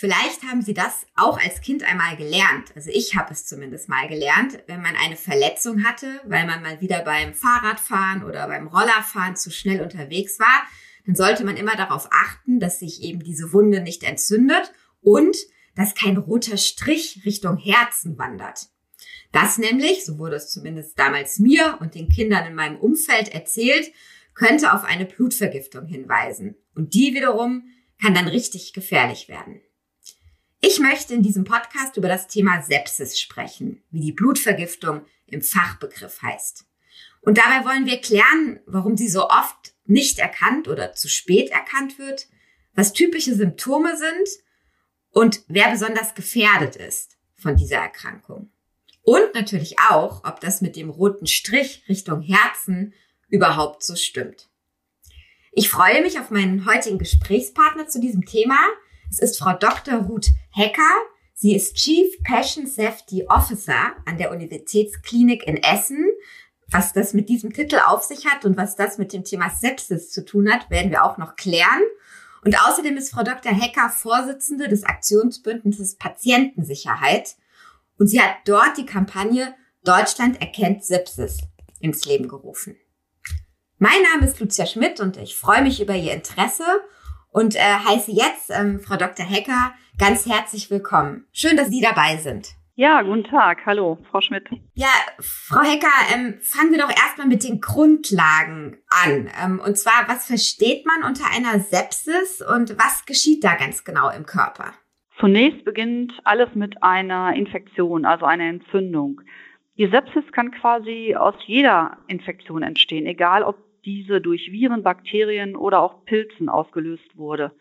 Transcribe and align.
Vielleicht 0.00 0.44
haben 0.44 0.62
Sie 0.62 0.72
das 0.72 1.06
auch 1.14 1.38
als 1.38 1.60
Kind 1.60 1.82
einmal 1.82 2.16
gelernt. 2.16 2.72
Also 2.74 2.88
ich 2.90 3.16
habe 3.16 3.34
es 3.34 3.44
zumindest 3.44 3.90
mal 3.90 4.08
gelernt, 4.08 4.58
wenn 4.66 4.80
man 4.80 4.96
eine 4.96 5.16
Verletzung 5.16 5.84
hatte, 5.84 6.22
weil 6.24 6.46
man 6.46 6.62
mal 6.62 6.80
wieder 6.80 7.02
beim 7.02 7.34
Fahrradfahren 7.34 8.24
oder 8.24 8.46
beim 8.46 8.66
Rollerfahren 8.66 9.36
zu 9.36 9.50
schnell 9.50 9.82
unterwegs 9.82 10.40
war, 10.40 10.62
dann 11.04 11.14
sollte 11.14 11.44
man 11.44 11.58
immer 11.58 11.76
darauf 11.76 12.08
achten, 12.12 12.60
dass 12.60 12.80
sich 12.80 13.02
eben 13.02 13.20
diese 13.22 13.52
Wunde 13.52 13.82
nicht 13.82 14.02
entzündet 14.02 14.72
und 15.02 15.36
dass 15.74 15.94
kein 15.94 16.16
roter 16.16 16.56
Strich 16.56 17.20
Richtung 17.26 17.58
Herzen 17.58 18.16
wandert. 18.16 18.68
Das 19.32 19.58
nämlich, 19.58 20.06
so 20.06 20.18
wurde 20.18 20.36
es 20.36 20.50
zumindest 20.50 20.98
damals 20.98 21.38
mir 21.40 21.76
und 21.80 21.94
den 21.94 22.08
Kindern 22.08 22.46
in 22.46 22.54
meinem 22.54 22.78
Umfeld 22.78 23.28
erzählt, 23.28 23.92
könnte 24.40 24.72
auf 24.72 24.84
eine 24.84 25.04
Blutvergiftung 25.04 25.84
hinweisen. 25.84 26.56
Und 26.74 26.94
die 26.94 27.12
wiederum 27.12 27.64
kann 28.00 28.14
dann 28.14 28.26
richtig 28.26 28.72
gefährlich 28.72 29.28
werden. 29.28 29.60
Ich 30.62 30.80
möchte 30.80 31.12
in 31.12 31.22
diesem 31.22 31.44
Podcast 31.44 31.98
über 31.98 32.08
das 32.08 32.26
Thema 32.26 32.62
Sepsis 32.62 33.20
sprechen, 33.20 33.82
wie 33.90 34.00
die 34.00 34.12
Blutvergiftung 34.12 35.04
im 35.26 35.42
Fachbegriff 35.42 36.22
heißt. 36.22 36.64
Und 37.20 37.36
dabei 37.36 37.66
wollen 37.66 37.84
wir 37.84 38.00
klären, 38.00 38.60
warum 38.64 38.96
sie 38.96 39.08
so 39.08 39.28
oft 39.28 39.74
nicht 39.84 40.18
erkannt 40.18 40.68
oder 40.68 40.94
zu 40.94 41.08
spät 41.10 41.50
erkannt 41.50 41.98
wird, 41.98 42.26
was 42.74 42.94
typische 42.94 43.34
Symptome 43.34 43.94
sind 43.98 44.28
und 45.10 45.42
wer 45.48 45.70
besonders 45.70 46.14
gefährdet 46.14 46.76
ist 46.76 47.18
von 47.36 47.56
dieser 47.56 47.76
Erkrankung. 47.76 48.50
Und 49.02 49.34
natürlich 49.34 49.78
auch, 49.90 50.24
ob 50.24 50.40
das 50.40 50.62
mit 50.62 50.76
dem 50.76 50.88
roten 50.88 51.26
Strich 51.26 51.84
Richtung 51.90 52.22
Herzen 52.22 52.94
überhaupt 53.30 53.82
so 53.82 53.96
stimmt. 53.96 54.48
Ich 55.52 55.68
freue 55.68 56.02
mich 56.02 56.18
auf 56.18 56.30
meinen 56.30 56.66
heutigen 56.66 56.98
Gesprächspartner 56.98 57.88
zu 57.88 58.00
diesem 58.00 58.24
Thema, 58.24 58.56
es 59.10 59.18
ist 59.18 59.40
Frau 59.40 59.54
Dr. 59.54 59.94
Ruth 59.94 60.28
Hecker. 60.52 60.88
Sie 61.34 61.56
ist 61.56 61.74
Chief 61.74 62.22
Passion 62.22 62.68
Safety 62.68 63.26
Officer 63.28 63.96
an 64.06 64.18
der 64.18 64.30
Universitätsklinik 64.30 65.48
in 65.48 65.56
Essen. 65.56 66.06
Was 66.68 66.92
das 66.92 67.12
mit 67.12 67.28
diesem 67.28 67.52
Titel 67.52 67.80
auf 67.84 68.04
sich 68.04 68.26
hat 68.26 68.44
und 68.44 68.56
was 68.56 68.76
das 68.76 68.98
mit 68.98 69.12
dem 69.12 69.24
Thema 69.24 69.50
Sepsis 69.50 70.10
zu 70.10 70.24
tun 70.24 70.48
hat, 70.52 70.70
werden 70.70 70.92
wir 70.92 71.04
auch 71.04 71.18
noch 71.18 71.34
klären. 71.34 71.82
Und 72.44 72.56
außerdem 72.56 72.96
ist 72.96 73.10
Frau 73.10 73.24
Dr. 73.24 73.52
Hecker 73.52 73.90
Vorsitzende 73.90 74.68
des 74.68 74.84
Aktionsbündnisses 74.84 75.96
Patientensicherheit. 75.96 77.34
Und 77.98 78.06
sie 78.06 78.20
hat 78.20 78.36
dort 78.44 78.78
die 78.78 78.86
Kampagne 78.86 79.56
Deutschland 79.82 80.40
erkennt 80.40 80.84
Sepsis 80.84 81.38
ins 81.80 82.04
Leben 82.04 82.28
gerufen. 82.28 82.76
Mein 83.82 84.02
Name 84.12 84.26
ist 84.26 84.38
Lucia 84.38 84.66
Schmidt 84.66 85.00
und 85.00 85.16
ich 85.16 85.34
freue 85.34 85.62
mich 85.62 85.80
über 85.80 85.94
Ihr 85.94 86.12
Interesse 86.12 86.64
und 87.30 87.56
äh, 87.56 87.60
heiße 87.60 88.12
jetzt 88.12 88.50
ähm, 88.50 88.78
Frau 88.78 88.96
Dr. 88.96 89.24
Hecker 89.24 89.72
ganz 89.96 90.26
herzlich 90.26 90.70
willkommen. 90.70 91.24
Schön, 91.32 91.56
dass 91.56 91.70
Sie 91.70 91.80
dabei 91.80 92.18
sind. 92.18 92.50
Ja, 92.74 93.00
guten 93.00 93.24
Tag. 93.24 93.64
Hallo, 93.64 93.96
Frau 94.10 94.20
Schmidt. 94.20 94.46
Ja, 94.74 94.92
Frau 95.18 95.62
Hecker, 95.62 95.88
ähm, 96.14 96.34
fangen 96.42 96.72
wir 96.72 96.78
doch 96.78 96.90
erstmal 96.90 97.26
mit 97.26 97.42
den 97.42 97.62
Grundlagen 97.62 98.76
an. 98.90 99.30
Ähm, 99.42 99.62
und 99.64 99.78
zwar, 99.78 100.06
was 100.08 100.26
versteht 100.26 100.84
man 100.84 101.02
unter 101.02 101.24
einer 101.34 101.58
Sepsis 101.60 102.42
und 102.42 102.76
was 102.78 103.06
geschieht 103.06 103.42
da 103.44 103.54
ganz 103.54 103.84
genau 103.84 104.10
im 104.10 104.26
Körper? 104.26 104.74
Zunächst 105.20 105.64
beginnt 105.64 106.12
alles 106.24 106.54
mit 106.54 106.82
einer 106.82 107.32
Infektion, 107.34 108.04
also 108.04 108.26
einer 108.26 108.44
Entzündung. 108.44 109.22
Die 109.78 109.88
Sepsis 109.88 110.30
kann 110.32 110.50
quasi 110.50 111.16
aus 111.16 111.34
jeder 111.46 111.96
Infektion 112.08 112.62
entstehen, 112.62 113.06
egal 113.06 113.42
ob 113.42 113.69
diese 113.84 114.20
durch 114.20 114.52
Viren, 114.52 114.82
Bakterien 114.82 115.56
oder 115.56 115.80
auch 115.80 116.04
Pilzen 116.04 116.48
ausgelöst 116.48 117.16
wurde. 117.16 117.52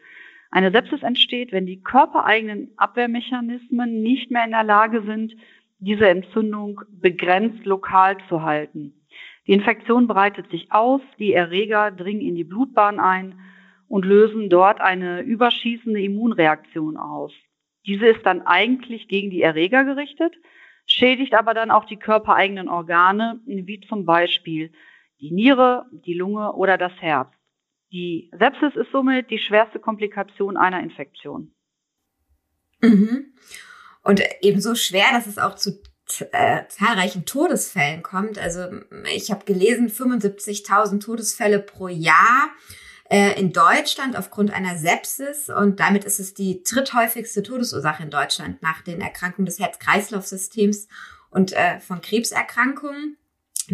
Eine 0.52 0.72
Sepsis 0.72 1.03
entsteht, 1.03 1.52
wenn 1.52 1.66
die 1.66 1.81
körpereigenen 1.81 2.72
Abwehrmechanismen 2.78 4.02
nicht 4.02 4.31
mehr 4.31 4.45
in 4.45 4.52
der 4.52 4.64
Lage 4.64 5.03
sind, 5.03 5.36
diese 5.80 6.10
Entzündung 6.10 6.82
begrenzt 6.92 7.66
lokal 7.66 8.17
zu 8.27 8.42
halten. 8.42 8.94
Die 9.48 9.54
Infektion 9.54 10.08
breitet 10.08 10.49
sich 10.52 10.71
aus, 10.71 11.02
die 11.17 11.33
Erreger 11.33 11.92
dringen 11.92 12.21
in 12.21 12.36
die 12.36 12.44
Blutbahn 12.44 12.99
ein 12.99 13.39
und 13.88 14.05
lösen 14.05 14.49
dort 14.49 14.82
eine 14.82 15.21
überschießende 15.21 16.02
Immunreaktion 16.02 16.98
aus. 16.98 17.33
Diese 17.86 18.08
ist 18.08 18.26
dann 18.26 18.42
eigentlich 18.44 19.08
gegen 19.08 19.30
die 19.30 19.42
Erreger 19.42 19.83
gerichtet, 19.86 20.36
schädigt 20.86 21.33
aber 21.33 21.54
dann 21.54 21.71
auch 21.71 21.86
die 21.86 21.98
körpereigenen 21.98 22.70
Organe, 22.70 23.39
wie 23.45 23.80
zum 23.82 24.05
Beispiel 24.05 24.71
die 25.20 25.32
Niere, 25.32 25.86
die 25.92 26.14
Lunge 26.14 26.54
oder 26.54 26.78
das 26.78 26.94
Herz. 27.00 27.30
Die 27.92 28.30
Sepsis 28.38 28.76
ist 28.76 28.92
somit 28.92 29.30
die 29.30 29.40
schwerste 29.40 29.80
Komplikation 29.80 30.58
einer 30.58 30.82
Infektion. 30.82 31.54
Mhm. 32.82 33.34
Und 34.04 34.22
ebenso 34.42 34.76
schwer, 34.76 35.08
dass 35.12 35.28
es 35.28 35.38
auch 35.38 35.56
zu 35.56 35.82
äh, 36.32 36.68
zahlreichen 36.68 37.26
Todesfällen 37.26 38.04
kommt. 38.04 38.40
Also 38.40 38.66
ich 39.14 39.32
habe 39.32 39.46
gelesen, 39.46 39.90
75.000 39.90 41.04
Todesfälle 41.04 41.60
pro 41.60 41.88
Jahr 41.88 42.50
äh, 43.10 43.40
in 43.40 43.54
Deutschland 43.54 44.18
aufgrund 44.18 44.52
einer 44.52 44.78
Sepsis 44.78 45.50
und 45.50 45.80
damit 45.80 46.06
ist 46.06 46.20
es 46.20 46.34
die 46.34 46.64
dritthäufigste 46.64 47.44
Todesursache 47.44 48.04
in 48.04 48.12
Deutschland 48.12 48.62
nach 48.62 48.82
den 48.82 49.02
Erkrankungen 49.02 49.46
des 49.46 49.60
Herz-Kreislauf-Systems 49.60 50.88
und 51.30 51.54
äh, 51.54 51.80
von 51.80 52.02
Krebserkrankungen. 52.02 53.18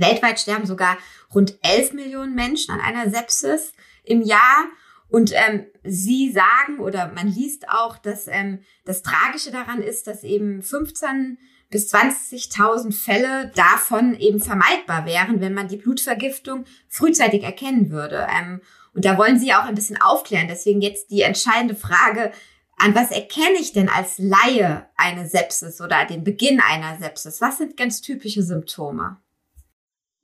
Weltweit 0.01 0.39
sterben 0.39 0.65
sogar 0.65 0.97
rund 1.33 1.57
11 1.61 1.93
Millionen 1.93 2.35
Menschen 2.35 2.71
an 2.71 2.81
einer 2.81 3.09
Sepsis 3.09 3.73
im 4.03 4.21
Jahr. 4.21 4.65
Und 5.09 5.31
ähm, 5.33 5.65
sie 5.83 6.31
sagen 6.31 6.79
oder 6.79 7.11
man 7.13 7.27
liest 7.27 7.69
auch, 7.69 7.97
dass 7.97 8.27
ähm, 8.27 8.59
das 8.85 9.01
Tragische 9.01 9.51
daran 9.51 9.81
ist, 9.81 10.07
dass 10.07 10.23
eben 10.23 10.61
15 10.61 11.37
bis 11.69 11.93
20.000 11.93 12.93
Fälle 12.93 13.51
davon 13.55 14.15
eben 14.15 14.39
vermeidbar 14.39 15.05
wären, 15.05 15.41
wenn 15.41 15.53
man 15.53 15.67
die 15.67 15.77
Blutvergiftung 15.77 16.65
frühzeitig 16.87 17.43
erkennen 17.43 17.91
würde. 17.91 18.27
Ähm, 18.35 18.61
und 18.93 19.05
da 19.05 19.17
wollen 19.17 19.39
Sie 19.39 19.53
auch 19.53 19.65
ein 19.65 19.75
bisschen 19.75 20.01
aufklären. 20.01 20.47
Deswegen 20.47 20.81
jetzt 20.81 21.11
die 21.11 21.21
entscheidende 21.21 21.75
Frage, 21.75 22.31
an 22.77 22.95
was 22.95 23.11
erkenne 23.11 23.57
ich 23.59 23.73
denn 23.73 23.89
als 23.89 24.17
Laie 24.17 24.89
eine 24.97 25.27
Sepsis 25.27 25.81
oder 25.81 26.05
den 26.05 26.23
Beginn 26.23 26.59
einer 26.59 26.97
Sepsis? 26.97 27.41
Was 27.41 27.57
sind 27.57 27.77
ganz 27.77 28.01
typische 28.01 28.43
Symptome? 28.43 29.17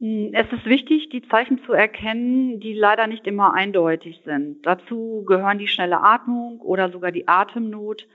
Hm, 0.02 0.32
es 0.34 0.52
ist 0.52 0.66
wichtig, 0.66 1.10
die 1.10 1.22
Zeichen 1.30 1.64
zu 1.64 1.74
erkennen, 1.74 2.60
die 2.60 2.74
leider 2.74 3.06
nicht 3.08 3.28
immer 3.28 3.54
eindeutig 3.54 4.22
sind. 4.26 4.66
Dazu 4.66 5.24
gehören 5.28 5.60
die 5.60 5.68
schnelle 5.68 6.02
Atmung 6.02 6.60
oder 6.60 6.90
sogar 6.90 7.12
die 7.12 7.28
Atemnot, 7.28 8.08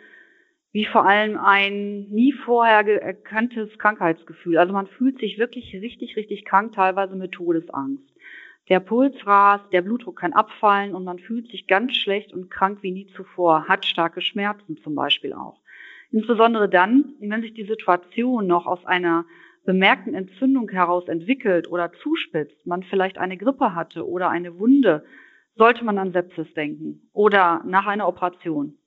wie 0.73 0.85
vor 0.85 1.07
allem 1.07 1.39
ein 1.39 2.09
nie 2.11 2.33
vorher 2.33 2.85
erkanntes 3.03 3.79
Krankheitsgefühl. 3.79 4.59
Also 4.59 4.73
man 4.73 4.89
fühlt 4.89 5.19
sich 5.21 5.39
wirklich 5.39 5.73
richtig, 5.75 6.17
richtig 6.17 6.45
krank, 6.45 6.75
teilweise 6.75 7.15
mit 7.15 7.33
Todesangst. 7.33 8.05
Der 8.69 8.81
Puls 8.81 9.15
rast, 9.25 9.73
der 9.73 9.83
Blutdruck 9.83 10.19
kann 10.19 10.33
abfallen 10.33 10.93
und 10.93 11.05
man 11.05 11.21
fühlt 11.21 11.49
sich 11.53 11.69
ganz 11.69 11.95
schlecht 11.95 12.33
und 12.33 12.51
krank 12.51 12.79
wie 12.83 12.91
nie 12.91 13.07
zuvor, 13.15 13.69
hat 13.69 13.87
starke 13.87 14.21
Schmerzen 14.21 14.77
zum 14.83 14.97
Beispiel 14.97 15.33
auch. 15.33 15.61
Insbesondere 16.11 16.69
dann, 16.69 17.15
wenn 17.21 17.43
sich 17.43 17.55
die 17.55 17.65
Situation 17.65 18.49
noch 18.49 18.67
aus 18.67 18.85
einer 18.85 19.25
bemerkten 19.67 20.15
Entzündung 20.15 20.71
heraus 20.71 21.09
entwickelt 21.09 21.69
oder 21.69 21.93
zuspitzt, 22.03 22.67
man 22.67 22.83
vielleicht 22.85 23.19
eine 23.19 23.37
Grippe 23.37 23.75
hatte 23.75 24.09
oder 24.09 24.31
eine 24.31 24.59
Wunde, 24.59 25.05
sollte 25.57 25.85
man 25.85 25.99
an 25.99 26.13
Sepsis 26.13 26.53
denken 26.55 27.09
oder 27.13 27.63
nach 27.67 27.87
einer 27.87 28.09
Operation. 28.09 28.79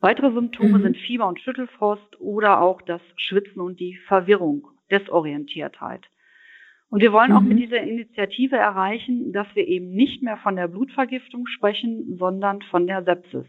Weitere 0.00 0.32
Symptome 0.32 0.78
mhm. 0.78 0.82
sind 0.82 0.96
Fieber 0.96 1.28
und 1.28 1.40
Schüttelfrost 1.40 2.20
oder 2.20 2.60
auch 2.60 2.82
das 2.82 3.00
Schwitzen 3.16 3.60
und 3.60 3.78
die 3.78 3.96
Verwirrung, 4.08 4.66
Desorientiertheit. 4.90 6.02
Und 6.88 7.00
wir 7.00 7.12
wollen 7.12 7.30
mhm. 7.30 7.36
auch 7.36 7.42
mit 7.42 7.56
mhm. 7.56 7.62
dieser 7.62 7.80
Initiative 7.80 8.56
erreichen, 8.56 9.32
dass 9.32 9.46
wir 9.54 9.66
eben 9.66 9.90
nicht 9.90 10.22
mehr 10.22 10.38
von 10.38 10.56
der 10.56 10.68
Blutvergiftung 10.68 11.46
sprechen, 11.46 12.16
sondern 12.18 12.62
von 12.62 12.86
der 12.86 13.04
Sepsis. 13.04 13.46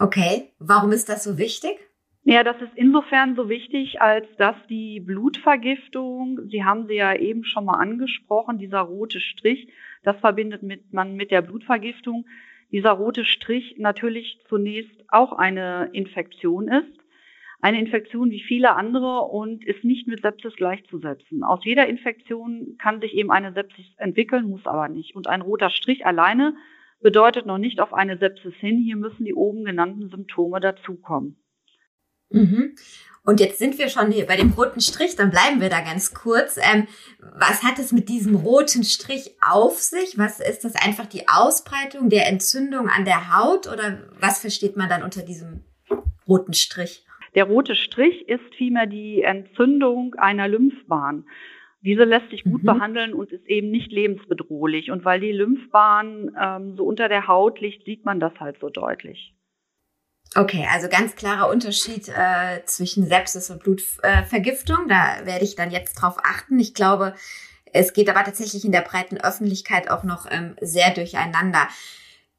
Okay, 0.00 0.52
warum 0.58 0.92
ist 0.92 1.08
das 1.08 1.24
so 1.24 1.38
wichtig? 1.38 1.78
Ja, 2.24 2.44
das 2.44 2.60
ist 2.60 2.72
insofern 2.74 3.36
so 3.36 3.48
wichtig, 3.48 4.02
als 4.02 4.26
dass 4.36 4.56
die 4.68 5.00
Blutvergiftung, 5.00 6.40
Sie 6.48 6.64
haben 6.64 6.86
sie 6.86 6.94
ja 6.94 7.14
eben 7.14 7.44
schon 7.44 7.64
mal 7.64 7.78
angesprochen, 7.78 8.58
dieser 8.58 8.80
rote 8.80 9.20
Strich, 9.20 9.72
das 10.02 10.18
verbindet 10.18 10.62
mit, 10.62 10.92
man 10.92 11.14
mit 11.14 11.30
der 11.30 11.42
Blutvergiftung. 11.42 12.26
Dieser 12.70 12.90
rote 12.90 13.24
Strich 13.24 13.76
natürlich 13.78 14.40
zunächst 14.48 15.04
auch 15.08 15.32
eine 15.32 15.88
Infektion 15.92 16.68
ist. 16.68 16.98
Eine 17.60 17.80
Infektion 17.80 18.30
wie 18.30 18.42
viele 18.42 18.76
andere 18.76 19.22
und 19.22 19.64
ist 19.64 19.82
nicht 19.82 20.06
mit 20.06 20.22
Sepsis 20.22 20.54
gleichzusetzen. 20.54 21.42
Aus 21.42 21.64
jeder 21.64 21.88
Infektion 21.88 22.76
kann 22.78 23.00
sich 23.00 23.14
eben 23.14 23.32
eine 23.32 23.52
Sepsis 23.52 23.86
entwickeln, 23.96 24.48
muss 24.48 24.66
aber 24.66 24.88
nicht. 24.88 25.16
Und 25.16 25.26
ein 25.26 25.40
roter 25.40 25.70
Strich 25.70 26.06
alleine 26.06 26.54
bedeutet 27.00 27.46
noch 27.46 27.58
nicht 27.58 27.80
auf 27.80 27.92
eine 27.94 28.18
Sepsis 28.18 28.54
hin. 28.56 28.78
Hier 28.78 28.96
müssen 28.96 29.24
die 29.24 29.34
oben 29.34 29.64
genannten 29.64 30.08
Symptome 30.08 30.60
dazukommen. 30.60 31.36
Mhm. 32.30 32.74
Und 33.24 33.40
jetzt 33.40 33.58
sind 33.58 33.78
wir 33.78 33.90
schon 33.90 34.10
hier 34.10 34.26
bei 34.26 34.36
dem 34.36 34.52
roten 34.52 34.80
Strich, 34.80 35.14
dann 35.14 35.30
bleiben 35.30 35.60
wir 35.60 35.68
da 35.68 35.80
ganz 35.80 36.14
kurz. 36.14 36.56
Ähm, 36.56 36.86
was 37.38 37.62
hat 37.62 37.78
es 37.78 37.92
mit 37.92 38.08
diesem 38.08 38.34
roten 38.34 38.84
Strich 38.84 39.32
auf 39.46 39.74
sich? 39.74 40.16
Was 40.16 40.40
ist 40.40 40.64
das 40.64 40.74
einfach 40.76 41.04
die 41.04 41.28
Ausbreitung 41.28 42.08
der 42.08 42.26
Entzündung 42.26 42.88
an 42.88 43.04
der 43.04 43.36
Haut 43.36 43.66
oder 43.66 43.98
was 44.18 44.40
versteht 44.40 44.78
man 44.78 44.88
dann 44.88 45.02
unter 45.02 45.22
diesem 45.22 45.64
roten 46.26 46.54
Strich? 46.54 47.04
Der 47.34 47.44
rote 47.44 47.76
Strich 47.76 48.26
ist 48.28 48.54
vielmehr 48.56 48.86
die 48.86 49.20
Entzündung 49.20 50.14
einer 50.14 50.48
Lymphbahn. 50.48 51.26
Diese 51.82 52.04
lässt 52.04 52.30
sich 52.30 52.44
gut 52.44 52.62
mhm. 52.62 52.66
behandeln 52.66 53.12
und 53.12 53.30
ist 53.30 53.46
eben 53.46 53.70
nicht 53.70 53.92
lebensbedrohlich. 53.92 54.90
Und 54.90 55.04
weil 55.04 55.20
die 55.20 55.32
Lymphbahn 55.32 56.34
ähm, 56.40 56.76
so 56.76 56.84
unter 56.84 57.08
der 57.08 57.28
Haut 57.28 57.60
liegt, 57.60 57.84
sieht 57.84 58.06
man 58.06 58.20
das 58.20 58.32
halt 58.40 58.56
so 58.58 58.70
deutlich. 58.70 59.34
Okay, 60.34 60.66
also 60.70 60.88
ganz 60.88 61.16
klarer 61.16 61.48
Unterschied 61.48 62.08
äh, 62.08 62.62
zwischen 62.66 63.08
Sepsis 63.08 63.50
und 63.50 63.62
Blutvergiftung. 63.62 64.88
Da 64.88 65.24
werde 65.24 65.44
ich 65.44 65.56
dann 65.56 65.70
jetzt 65.70 65.94
drauf 65.94 66.16
achten. 66.22 66.58
Ich 66.58 66.74
glaube, 66.74 67.14
es 67.72 67.92
geht 67.92 68.08
aber 68.08 68.24
tatsächlich 68.24 68.64
in 68.64 68.72
der 68.72 68.82
breiten 68.82 69.18
Öffentlichkeit 69.18 69.90
auch 69.90 70.04
noch 70.04 70.26
ähm, 70.30 70.56
sehr 70.60 70.90
durcheinander. 70.90 71.68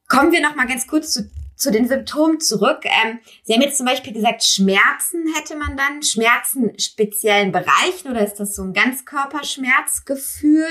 Kommen 0.07 0.31
wir 0.31 0.41
noch 0.41 0.55
mal 0.55 0.67
ganz 0.67 0.87
kurz 0.87 1.13
zu 1.13 1.29
zu 1.59 1.71
den 1.71 1.87
Symptomen 1.87 2.39
zurück. 2.39 2.85
Ähm, 2.85 3.19
Sie 3.43 3.53
haben 3.53 3.61
jetzt 3.61 3.77
zum 3.77 3.85
Beispiel 3.85 4.13
gesagt, 4.13 4.43
Schmerzen 4.43 5.25
hätte 5.35 5.55
man 5.57 5.77
dann, 5.77 6.01
Schmerzen 6.01 6.71
speziellen 6.79 7.51
Bereichen 7.51 8.09
oder 8.09 8.25
ist 8.25 8.39
das 8.39 8.55
so 8.55 8.63
ein 8.63 8.73
Ganzkörperschmerzgefühl? 8.73 10.65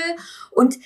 Und 0.51 0.77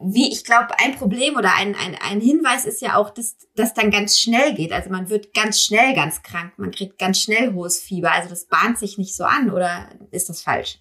wie 0.00 0.32
ich 0.32 0.44
glaube, 0.44 0.78
ein 0.82 0.96
Problem 0.96 1.36
oder 1.36 1.54
ein, 1.54 1.76
ein, 1.76 1.96
ein 2.02 2.20
Hinweis 2.20 2.64
ist 2.64 2.80
ja 2.80 2.96
auch, 2.96 3.10
dass 3.10 3.36
das 3.54 3.74
dann 3.74 3.90
ganz 3.90 4.18
schnell 4.18 4.54
geht. 4.54 4.72
Also 4.72 4.88
man 4.88 5.10
wird 5.10 5.34
ganz 5.34 5.60
schnell 5.60 5.94
ganz 5.94 6.22
krank, 6.22 6.54
man 6.56 6.70
kriegt 6.70 6.98
ganz 6.98 7.20
schnell 7.20 7.52
hohes 7.52 7.78
Fieber. 7.78 8.10
Also 8.12 8.30
das 8.30 8.46
bahnt 8.46 8.78
sich 8.78 8.96
nicht 8.96 9.14
so 9.14 9.24
an 9.24 9.50
oder 9.50 9.90
ist 10.10 10.30
das 10.30 10.40
falsch? 10.40 10.78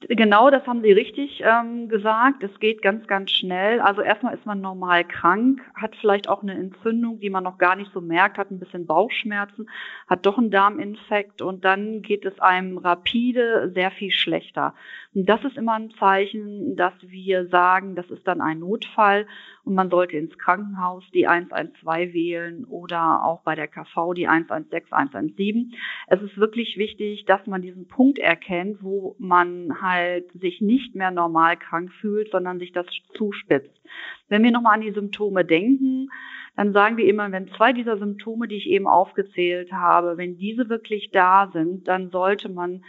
Genau, 0.00 0.48
das 0.50 0.64
haben 0.64 0.82
Sie 0.82 0.92
richtig 0.92 1.42
ähm, 1.44 1.88
gesagt. 1.88 2.44
Es 2.44 2.60
geht 2.60 2.82
ganz, 2.82 3.08
ganz 3.08 3.32
schnell. 3.32 3.80
Also 3.80 4.00
erstmal 4.00 4.34
ist 4.34 4.46
man 4.46 4.60
normal 4.60 5.04
krank, 5.04 5.60
hat 5.74 5.96
vielleicht 5.96 6.28
auch 6.28 6.40
eine 6.42 6.54
Entzündung, 6.54 7.18
die 7.18 7.30
man 7.30 7.42
noch 7.42 7.58
gar 7.58 7.74
nicht 7.74 7.90
so 7.92 8.00
merkt, 8.00 8.38
hat 8.38 8.52
ein 8.52 8.60
bisschen 8.60 8.86
Bauchschmerzen, 8.86 9.68
hat 10.06 10.24
doch 10.24 10.38
einen 10.38 10.52
Darminfekt 10.52 11.42
und 11.42 11.64
dann 11.64 12.02
geht 12.02 12.24
es 12.24 12.38
einem 12.38 12.78
rapide 12.78 13.72
sehr 13.74 13.90
viel 13.90 14.12
schlechter. 14.12 14.74
Und 15.14 15.28
das 15.28 15.42
ist 15.42 15.56
immer 15.56 15.74
ein 15.74 15.90
Zeichen, 15.98 16.76
dass 16.76 16.94
wir 17.00 17.48
sagen, 17.48 17.96
das 17.96 18.08
ist 18.08 18.26
dann 18.28 18.40
ein 18.40 18.60
Notfall 18.60 19.26
und 19.64 19.74
man 19.74 19.90
sollte 19.90 20.16
ins 20.16 20.38
Krankenhaus 20.38 21.04
die 21.12 21.26
112 21.26 22.14
wählen 22.14 22.64
oder 22.66 23.24
auch 23.24 23.42
bei 23.42 23.54
der 23.54 23.68
KV 23.68 24.14
die 24.14 24.28
116, 24.28 24.92
117. 24.92 25.74
Es 26.06 26.22
ist 26.22 26.38
wirklich 26.38 26.78
wichtig, 26.78 27.24
dass 27.26 27.46
man 27.46 27.62
diesen 27.62 27.88
Punkt 27.88 28.18
erkennt, 28.18 28.82
wo 28.82 29.16
man 29.18 29.80
halt 29.88 30.30
sich 30.32 30.60
nicht 30.60 30.94
mehr 30.94 31.10
normal 31.10 31.56
krank 31.56 31.92
fühlt, 32.00 32.30
sondern 32.30 32.58
sich 32.58 32.72
das 32.72 32.86
zuspitzt. 33.16 33.80
Wenn 34.28 34.42
wir 34.42 34.50
nochmal 34.50 34.74
an 34.74 34.82
die 34.82 34.92
Symptome 34.92 35.44
denken, 35.44 36.10
dann 36.56 36.72
sagen 36.72 36.96
wir 36.96 37.06
immer, 37.06 37.30
wenn 37.30 37.48
zwei 37.48 37.72
dieser 37.72 37.98
Symptome, 37.98 38.48
die 38.48 38.56
ich 38.56 38.66
eben 38.68 38.86
aufgezählt 38.86 39.72
habe, 39.72 40.16
wenn 40.16 40.36
diese 40.36 40.68
wirklich 40.68 41.10
da 41.12 41.50
sind, 41.52 41.86
dann 41.86 42.10
sollte 42.10 42.48
man 42.48 42.82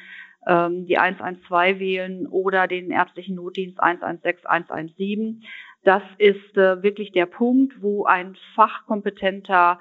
ähm, 0.47 0.85
die 0.87 0.97
112 0.97 1.79
wählen 1.79 2.27
oder 2.27 2.67
den 2.67 2.91
ärztlichen 2.91 3.35
Notdienst 3.35 3.79
116, 3.79 4.49
117. 4.49 5.43
Das 5.83 6.01
ist 6.17 6.57
äh, 6.57 6.81
wirklich 6.81 7.11
der 7.11 7.25
Punkt, 7.25 7.81
wo 7.81 8.05
ein 8.05 8.35
fachkompetenter 8.55 9.79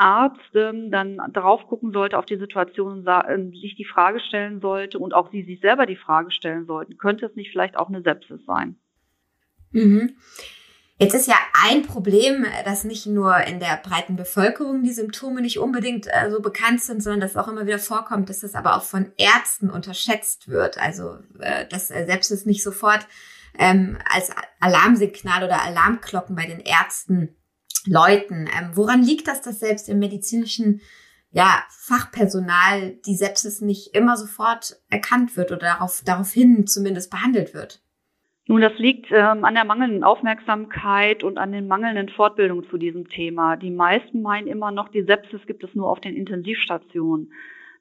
Arzt 0.00 0.54
ähm, 0.54 0.90
dann 0.90 1.18
drauf 1.32 1.66
gucken 1.66 1.92
sollte 1.92 2.18
auf 2.18 2.24
die 2.24 2.38
Situation, 2.38 3.06
äh, 3.06 3.38
sich 3.60 3.76
die 3.76 3.84
Frage 3.84 4.20
stellen 4.20 4.60
sollte 4.60 4.98
und 4.98 5.14
auch 5.14 5.30
Sie 5.30 5.42
sich 5.42 5.60
selber 5.60 5.86
die 5.86 5.96
Frage 5.96 6.30
stellen 6.30 6.66
sollten, 6.66 6.96
könnte 6.96 7.26
es 7.26 7.36
nicht 7.36 7.50
vielleicht 7.50 7.76
auch 7.76 7.88
eine 7.88 8.02
Sepsis 8.02 8.40
sein? 8.46 8.76
Mhm. 9.72 10.16
Jetzt 10.98 11.14
ist 11.14 11.28
ja 11.28 11.36
ein 11.66 11.82
Problem, 11.82 12.44
dass 12.66 12.84
nicht 12.84 13.06
nur 13.06 13.34
in 13.38 13.58
der 13.58 13.80
breiten 13.82 14.16
Bevölkerung 14.16 14.82
die 14.82 14.92
Symptome 14.92 15.40
nicht 15.40 15.58
unbedingt 15.58 16.06
äh, 16.06 16.30
so 16.30 16.40
bekannt 16.40 16.82
sind, 16.82 17.02
sondern 17.02 17.20
dass 17.20 17.36
auch 17.36 17.48
immer 17.48 17.66
wieder 17.66 17.78
vorkommt, 17.78 18.28
dass 18.28 18.40
das 18.40 18.54
aber 18.54 18.76
auch 18.76 18.82
von 18.82 19.10
Ärzten 19.16 19.70
unterschätzt 19.70 20.48
wird. 20.48 20.76
Also 20.78 21.16
äh, 21.38 21.66
dass 21.68 21.90
äh, 21.90 22.04
selbst 22.04 22.30
es 22.30 22.44
nicht 22.44 22.62
sofort 22.62 23.06
ähm, 23.58 23.96
als 24.12 24.30
Alarmsignal 24.60 25.44
oder 25.44 25.62
Alarmglocken 25.62 26.36
bei 26.36 26.44
den 26.44 26.60
Ärzten 26.60 27.34
läuten. 27.86 28.48
Ähm, 28.58 28.70
woran 28.74 29.02
liegt 29.02 29.28
das, 29.28 29.42
dass 29.42 29.60
selbst 29.60 29.88
im 29.88 29.98
medizinischen 29.98 30.80
ja, 31.32 31.62
Fachpersonal 31.68 32.98
die 33.06 33.14
Sepsis 33.14 33.60
nicht 33.60 33.94
immer 33.94 34.16
sofort 34.16 34.76
erkannt 34.90 35.36
wird 35.36 35.52
oder 35.52 35.60
darauf, 35.60 36.02
daraufhin 36.04 36.66
zumindest 36.66 37.10
behandelt 37.10 37.54
wird? 37.54 37.80
Nun, 38.46 38.62
das 38.62 38.76
liegt 38.78 39.06
ähm, 39.12 39.44
an 39.44 39.54
der 39.54 39.64
mangelnden 39.64 40.02
Aufmerksamkeit 40.02 41.22
und 41.22 41.38
an 41.38 41.52
den 41.52 41.68
mangelnden 41.68 42.08
Fortbildungen 42.08 42.68
zu 42.68 42.78
diesem 42.78 43.06
Thema. 43.08 43.56
Die 43.56 43.70
meisten 43.70 44.22
meinen 44.22 44.48
immer 44.48 44.72
noch, 44.72 44.88
die 44.88 45.04
Sepsis 45.04 45.46
gibt 45.46 45.62
es 45.62 45.74
nur 45.76 45.88
auf 45.88 46.00
den 46.00 46.16
Intensivstationen. 46.16 47.32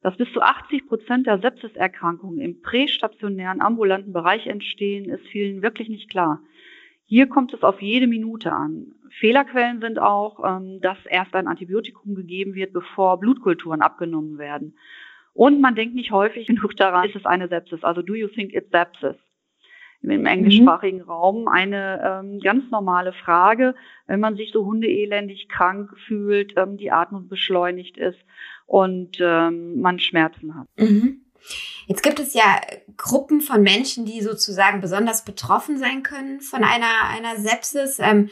Dass 0.01 0.15
bis 0.15 0.31
zu 0.31 0.41
80 0.41 0.87
Prozent 0.87 1.27
der 1.27 1.39
Sepsiserkrankungen 1.39 2.39
im 2.39 2.61
prästationären 2.61 3.61
ambulanten 3.61 4.13
Bereich 4.13 4.45
entstehen, 4.45 5.09
ist 5.09 5.25
vielen 5.27 5.63
wirklich 5.63 5.89
nicht 5.89 6.09
klar. 6.09 6.39
Hier 7.05 7.27
kommt 7.27 7.53
es 7.55 7.63
auf 7.63 7.81
jede 7.81 8.05
Minute 8.05 8.51
an. 8.51 8.93
Fehlerquellen 9.19 9.81
sind 9.81 9.99
auch, 9.99 10.39
ähm, 10.45 10.79
dass 10.81 10.97
erst 11.05 11.33
ein 11.35 11.47
Antibiotikum 11.47 12.15
gegeben 12.15 12.53
wird, 12.53 12.73
bevor 12.73 13.19
Blutkulturen 13.19 13.81
abgenommen 13.81 14.37
werden. 14.37 14.77
Und 15.33 15.61
man 15.61 15.75
denkt 15.75 15.95
nicht 15.95 16.11
häufig 16.11 16.47
genug 16.47 16.75
daran, 16.75 17.07
ist 17.07 17.15
es 17.15 17.25
eine 17.25 17.47
Sepsis? 17.47 17.83
Also 17.83 18.01
do 18.01 18.15
you 18.15 18.27
think 18.27 18.53
it's 18.53 18.71
sepsis? 18.71 19.15
im 20.01 20.25
englischsprachigen 20.25 20.99
mhm. 20.99 21.09
Raum 21.09 21.47
eine 21.47 22.21
ähm, 22.23 22.39
ganz 22.39 22.69
normale 22.71 23.13
Frage, 23.13 23.75
wenn 24.07 24.19
man 24.19 24.35
sich 24.35 24.51
so 24.53 24.65
hundeelendig 24.65 25.49
krank 25.49 25.91
fühlt, 26.07 26.53
ähm, 26.57 26.77
die 26.77 26.91
Atmung 26.91 27.27
beschleunigt 27.27 27.97
ist 27.97 28.19
und 28.65 29.17
ähm, 29.19 29.81
man 29.81 29.99
Schmerzen 29.99 30.55
hat. 30.55 30.67
Mhm. 30.77 31.25
Jetzt 31.87 32.03
gibt 32.03 32.19
es 32.19 32.33
ja 32.33 32.61
Gruppen 32.97 33.41
von 33.41 33.61
Menschen, 33.61 34.05
die 34.05 34.21
sozusagen 34.21 34.81
besonders 34.81 35.25
betroffen 35.25 35.77
sein 35.77 36.03
können 36.03 36.41
von 36.41 36.63
einer, 36.63 37.09
einer 37.09 37.37
Sepsis. 37.37 37.99
Ähm, 37.99 38.29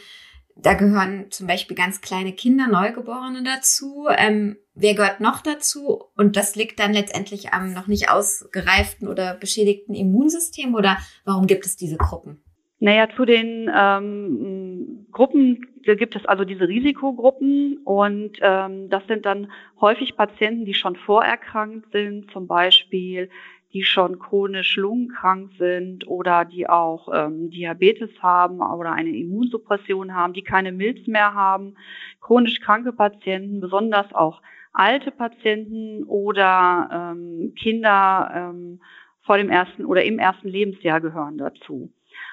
da 0.61 0.73
gehören 0.73 1.27
zum 1.29 1.47
Beispiel 1.47 1.75
ganz 1.75 2.01
kleine 2.01 2.33
Kinder, 2.33 2.67
Neugeborene 2.67 3.43
dazu. 3.43 4.07
Ähm, 4.15 4.57
wer 4.75 4.95
gehört 4.95 5.19
noch 5.19 5.41
dazu? 5.41 6.03
Und 6.15 6.35
das 6.35 6.55
liegt 6.55 6.79
dann 6.79 6.93
letztendlich 6.93 7.53
am 7.53 7.73
noch 7.73 7.87
nicht 7.87 8.09
ausgereiften 8.09 9.07
oder 9.07 9.35
beschädigten 9.35 9.93
Immunsystem 9.93 10.75
oder 10.75 10.97
warum 11.25 11.47
gibt 11.47 11.65
es 11.65 11.77
diese 11.77 11.97
Gruppen? 11.97 12.41
Naja, 12.79 13.07
zu 13.15 13.25
den 13.25 13.71
ähm, 13.75 15.07
Gruppen 15.11 15.65
gibt 15.83 16.15
es 16.15 16.25
also 16.25 16.43
diese 16.43 16.67
Risikogruppen 16.67 17.79
und 17.83 18.37
ähm, 18.41 18.89
das 18.89 19.01
sind 19.07 19.25
dann 19.25 19.51
häufig 19.81 20.15
Patienten, 20.15 20.65
die 20.65 20.75
schon 20.75 20.95
vorerkrankt 20.95 21.91
sind, 21.91 22.29
zum 22.31 22.45
Beispiel 22.45 23.29
die 23.73 23.83
schon 23.83 24.19
chronisch 24.19 24.77
lungenkrank 24.77 25.51
sind 25.57 26.07
oder 26.07 26.45
die 26.45 26.69
auch 26.69 27.09
ähm, 27.13 27.49
Diabetes 27.49 28.09
haben 28.21 28.61
oder 28.61 28.93
eine 28.93 29.09
Immunsuppression 29.09 30.15
haben, 30.15 30.33
die 30.33 30.43
keine 30.43 30.71
Milz 30.71 31.05
mehr 31.07 31.33
haben, 31.33 31.75
chronisch 32.21 32.59
kranke 32.61 32.93
Patienten, 32.93 33.59
besonders 33.59 34.13
auch 34.13 34.41
alte 34.73 35.11
Patienten 35.11 36.03
oder 36.03 37.13
ähm, 37.13 37.53
Kinder 37.55 38.31
ähm, 38.33 38.79
vor 39.23 39.37
dem 39.37 39.49
ersten 39.49 39.85
oder 39.85 40.03
im 40.03 40.19
ersten 40.19 40.47
Lebensjahr 40.47 41.01
gehören 41.01 41.37
dazu. 41.37 41.91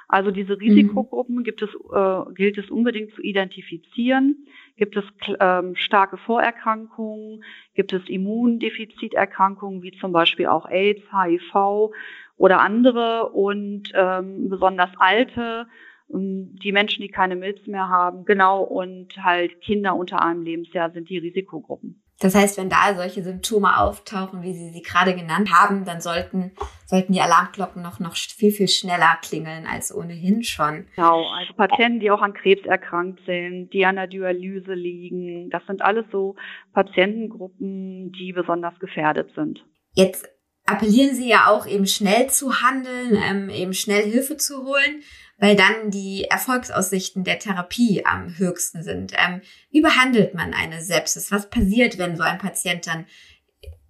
Also 0.08 0.30
diese 0.30 0.60
Risikogruppen 0.60 1.36
mhm. 1.36 1.44
gibt 1.44 1.62
es, 1.62 1.70
äh, 1.70 2.32
gilt 2.34 2.58
es 2.58 2.70
unbedingt 2.70 3.12
zu 3.14 3.22
identifizieren. 3.22 4.46
Gibt 4.76 4.96
es 4.96 5.04
ähm, 5.40 5.74
starke 5.76 6.16
Vorerkrankungen? 6.16 7.42
Gibt 7.74 7.92
es 7.92 8.08
Immundefiziterkrankungen 8.08 9.82
wie 9.82 9.92
zum 9.92 10.12
Beispiel 10.12 10.46
auch 10.46 10.66
AIDS, 10.68 11.02
HIV 11.12 11.90
oder 12.36 12.60
andere? 12.60 13.30
Und 13.30 13.92
ähm, 13.94 14.48
besonders 14.48 14.90
alte, 14.98 15.66
ähm, 16.12 16.56
die 16.62 16.72
Menschen, 16.72 17.02
die 17.02 17.08
keine 17.08 17.36
Milz 17.36 17.66
mehr 17.66 17.88
haben, 17.88 18.24
genau, 18.24 18.62
und 18.62 19.16
halt 19.22 19.60
Kinder 19.60 19.96
unter 19.96 20.22
einem 20.22 20.42
Lebensjahr 20.42 20.90
sind 20.90 21.08
die 21.08 21.18
Risikogruppen. 21.18 22.03
Das 22.20 22.34
heißt, 22.34 22.58
wenn 22.58 22.70
da 22.70 22.94
solche 22.94 23.24
Symptome 23.24 23.78
auftauchen, 23.78 24.42
wie 24.42 24.54
Sie 24.54 24.70
sie 24.70 24.82
gerade 24.82 25.14
genannt 25.14 25.50
haben, 25.52 25.84
dann 25.84 26.00
sollten, 26.00 26.52
sollten 26.86 27.12
die 27.12 27.20
Alarmglocken 27.20 27.82
noch, 27.82 27.98
noch 27.98 28.16
viel, 28.16 28.52
viel 28.52 28.68
schneller 28.68 29.18
klingeln 29.20 29.66
als 29.66 29.94
ohnehin 29.94 30.44
schon. 30.44 30.86
Genau, 30.94 31.26
also 31.26 31.52
Patienten, 31.54 32.00
die 32.00 32.10
auch 32.10 32.22
an 32.22 32.34
Krebs 32.34 32.64
erkrankt 32.66 33.20
sind, 33.26 33.70
die 33.72 33.84
an 33.84 33.96
der 33.96 34.06
Dialyse 34.06 34.74
liegen, 34.74 35.50
das 35.50 35.62
sind 35.66 35.82
alles 35.82 36.06
so 36.12 36.36
Patientengruppen, 36.72 38.12
die 38.12 38.32
besonders 38.32 38.78
gefährdet 38.78 39.32
sind. 39.34 39.64
Jetzt 39.94 40.28
appellieren 40.66 41.14
Sie 41.14 41.28
ja 41.28 41.48
auch 41.48 41.66
eben 41.66 41.86
schnell 41.86 42.28
zu 42.28 42.62
handeln, 42.62 43.18
ähm, 43.28 43.50
eben 43.50 43.74
schnell 43.74 44.04
Hilfe 44.04 44.36
zu 44.36 44.64
holen 44.64 45.02
weil 45.38 45.56
dann 45.56 45.90
die 45.90 46.24
Erfolgsaussichten 46.24 47.24
der 47.24 47.38
Therapie 47.38 48.04
am 48.06 48.38
höchsten 48.38 48.82
sind. 48.82 49.12
Ähm, 49.16 49.40
wie 49.70 49.80
behandelt 49.80 50.34
man 50.34 50.54
eine 50.54 50.82
Sepsis? 50.82 51.32
Was 51.32 51.50
passiert, 51.50 51.98
wenn 51.98 52.16
so 52.16 52.22
ein 52.22 52.38
Patient 52.38 52.86
dann 52.86 53.06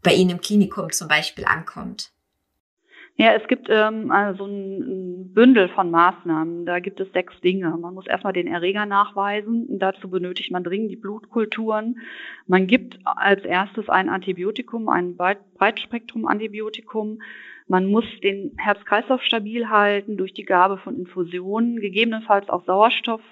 bei 0.02 0.14
Ihnen 0.14 0.30
im 0.30 0.40
Klinikum 0.40 0.92
zum 0.92 1.08
Beispiel 1.08 1.44
ankommt? 1.44 2.13
Ja, 3.16 3.32
es 3.34 3.46
gibt 3.46 3.68
ähm, 3.70 4.10
also 4.10 4.44
ein 4.44 5.32
Bündel 5.32 5.68
von 5.68 5.88
Maßnahmen. 5.90 6.66
Da 6.66 6.80
gibt 6.80 6.98
es 6.98 7.12
sechs 7.12 7.32
Dinge. 7.42 7.70
Man 7.76 7.94
muss 7.94 8.08
erstmal 8.08 8.32
den 8.32 8.48
Erreger 8.48 8.86
nachweisen. 8.86 9.78
Dazu 9.78 10.10
benötigt 10.10 10.50
man 10.50 10.64
dringend 10.64 10.90
die 10.90 10.96
Blutkulturen. 10.96 12.00
Man 12.48 12.66
gibt 12.66 12.98
als 13.04 13.44
erstes 13.44 13.88
ein 13.88 14.08
Antibiotikum, 14.08 14.88
ein 14.88 15.16
Breitspektrum-Antibiotikum. 15.16 17.22
Man 17.68 17.86
muss 17.86 18.04
den 18.20 18.56
Herz-Kreislauf 18.58 19.22
stabil 19.22 19.68
halten 19.68 20.16
durch 20.16 20.34
die 20.34 20.44
Gabe 20.44 20.78
von 20.78 20.96
Infusionen, 20.96 21.80
gegebenenfalls 21.80 22.48
auch 22.48 22.64
Sauerstoff 22.64 23.22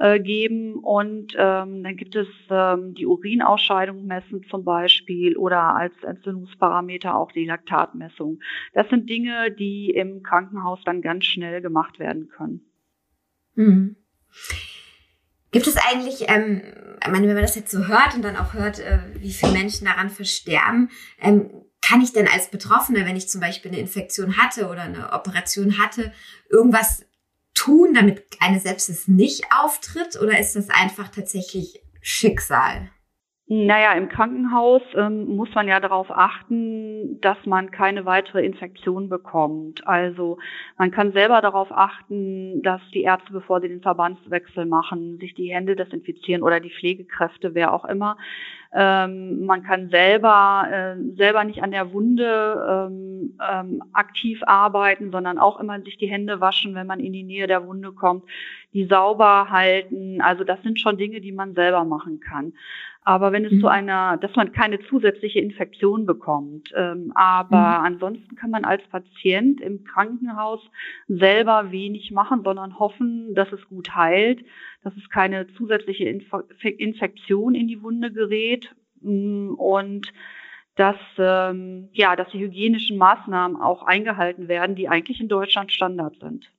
äh, 0.00 0.18
geben. 0.18 0.76
Und 0.76 1.34
ähm, 1.36 1.84
dann 1.84 1.96
gibt 1.96 2.16
es 2.16 2.26
ähm, 2.48 2.94
die 2.94 3.06
Urinausscheidung 3.06 4.06
messen 4.06 4.42
zum 4.50 4.64
Beispiel 4.64 5.36
oder 5.36 5.76
als 5.76 5.92
Entzündungsparameter 6.02 7.14
auch 7.14 7.30
die 7.32 7.44
Laktatmessung. 7.44 8.40
Das 8.72 8.88
sind 8.88 9.08
Dinge, 9.10 9.52
die 9.52 9.90
im 9.90 10.22
Krankenhaus 10.22 10.80
dann 10.84 11.02
ganz 11.02 11.26
schnell 11.26 11.60
gemacht 11.60 11.98
werden 11.98 12.28
können. 12.28 12.62
Mhm. 13.54 13.96
Gibt 15.52 15.66
es 15.66 15.76
eigentlich, 15.76 16.28
ähm, 16.28 16.62
ich 17.02 17.10
meine, 17.10 17.26
wenn 17.26 17.34
man 17.34 17.42
das 17.42 17.56
jetzt 17.56 17.70
so 17.70 17.86
hört 17.86 18.14
und 18.14 18.22
dann 18.22 18.36
auch 18.36 18.54
hört, 18.54 18.78
äh, 18.78 19.00
wie 19.18 19.32
viele 19.32 19.52
Menschen 19.52 19.84
daran 19.84 20.08
versterben, 20.08 20.88
ähm, 21.20 21.50
kann 21.82 22.00
ich 22.00 22.12
denn 22.12 22.28
als 22.28 22.50
Betroffene, 22.50 23.04
wenn 23.04 23.16
ich 23.16 23.28
zum 23.28 23.40
Beispiel 23.40 23.70
eine 23.70 23.80
Infektion 23.80 24.36
hatte 24.36 24.68
oder 24.68 24.82
eine 24.82 25.12
Operation 25.12 25.78
hatte, 25.78 26.12
irgendwas 26.48 27.04
damit 27.94 28.24
eine 28.40 28.60
Sepsis 28.60 29.08
nicht 29.08 29.44
auftritt? 29.56 30.20
Oder 30.20 30.38
ist 30.38 30.56
das 30.56 30.68
einfach 30.70 31.08
tatsächlich 31.08 31.82
Schicksal? 32.00 32.90
Naja, 33.52 33.94
im 33.94 34.08
Krankenhaus 34.08 34.80
ähm, 34.94 35.34
muss 35.34 35.52
man 35.56 35.66
ja 35.66 35.80
darauf 35.80 36.08
achten, 36.08 37.20
dass 37.20 37.36
man 37.46 37.72
keine 37.72 38.04
weitere 38.04 38.46
Infektion 38.46 39.08
bekommt. 39.08 39.84
Also 39.88 40.38
man 40.78 40.92
kann 40.92 41.10
selber 41.10 41.40
darauf 41.40 41.66
achten, 41.72 42.62
dass 42.62 42.80
die 42.94 43.02
Ärzte, 43.02 43.32
bevor 43.32 43.60
sie 43.60 43.66
den 43.66 43.82
Verbandswechsel 43.82 44.66
machen, 44.66 45.18
sich 45.18 45.34
die 45.34 45.52
Hände 45.52 45.74
desinfizieren 45.74 46.44
oder 46.44 46.60
die 46.60 46.70
Pflegekräfte, 46.70 47.52
wer 47.56 47.74
auch 47.74 47.84
immer. 47.86 48.18
Ähm, 48.72 49.44
man 49.46 49.64
kann 49.64 49.90
selber 49.90 50.68
äh, 50.70 51.16
selber 51.16 51.42
nicht 51.42 51.60
an 51.60 51.72
der 51.72 51.92
Wunde 51.92 52.88
ähm, 52.88 53.36
ähm, 53.50 53.82
aktiv 53.92 54.40
arbeiten, 54.44 55.10
sondern 55.10 55.40
auch 55.40 55.58
immer 55.58 55.80
sich 55.80 55.98
die 55.98 56.06
Hände 56.06 56.40
waschen, 56.40 56.76
wenn 56.76 56.86
man 56.86 57.00
in 57.00 57.12
die 57.12 57.24
Nähe 57.24 57.48
der 57.48 57.66
Wunde 57.66 57.90
kommt, 57.90 58.22
die 58.72 58.86
sauber 58.86 59.50
halten. 59.50 60.20
Also 60.20 60.44
das 60.44 60.62
sind 60.62 60.78
schon 60.78 60.98
Dinge, 60.98 61.20
die 61.20 61.32
man 61.32 61.54
selber 61.54 61.84
machen 61.84 62.20
kann. 62.20 62.52
Aber 63.02 63.32
wenn 63.32 63.46
es 63.46 63.52
mhm. 63.52 63.60
zu 63.60 63.68
einer, 63.68 64.18
dass 64.18 64.34
man 64.36 64.52
keine 64.52 64.78
zusätzliche 64.88 65.40
Infektion 65.40 66.04
bekommt. 66.04 66.70
Ähm, 66.76 67.12
aber 67.14 67.56
mhm. 67.56 67.84
ansonsten 67.86 68.36
kann 68.36 68.50
man 68.50 68.64
als 68.64 68.82
Patient 68.88 69.60
im 69.60 69.84
Krankenhaus 69.84 70.60
selber 71.08 71.72
wenig 71.72 72.10
machen, 72.10 72.42
sondern 72.44 72.78
hoffen, 72.78 73.34
dass 73.34 73.50
es 73.52 73.66
gut 73.68 73.94
heilt, 73.94 74.44
dass 74.82 74.94
es 74.96 75.08
keine 75.08 75.46
zusätzliche 75.54 76.04
Inf 76.04 76.26
Infektion 76.62 77.54
in 77.54 77.68
die 77.68 77.82
Wunde 77.82 78.12
gerät 78.12 78.70
mm, 79.00 79.54
und 79.54 80.12
dass 80.76 80.96
ähm, 81.18 81.88
ja, 81.92 82.16
dass 82.16 82.30
die 82.30 82.40
hygienischen 82.40 82.98
Maßnahmen 82.98 83.60
auch 83.60 83.82
eingehalten 83.82 84.48
werden, 84.48 84.76
die 84.76 84.88
eigentlich 84.88 85.20
in 85.20 85.28
Deutschland 85.28 85.72
Standard 85.72 86.16
sind. 86.20 86.50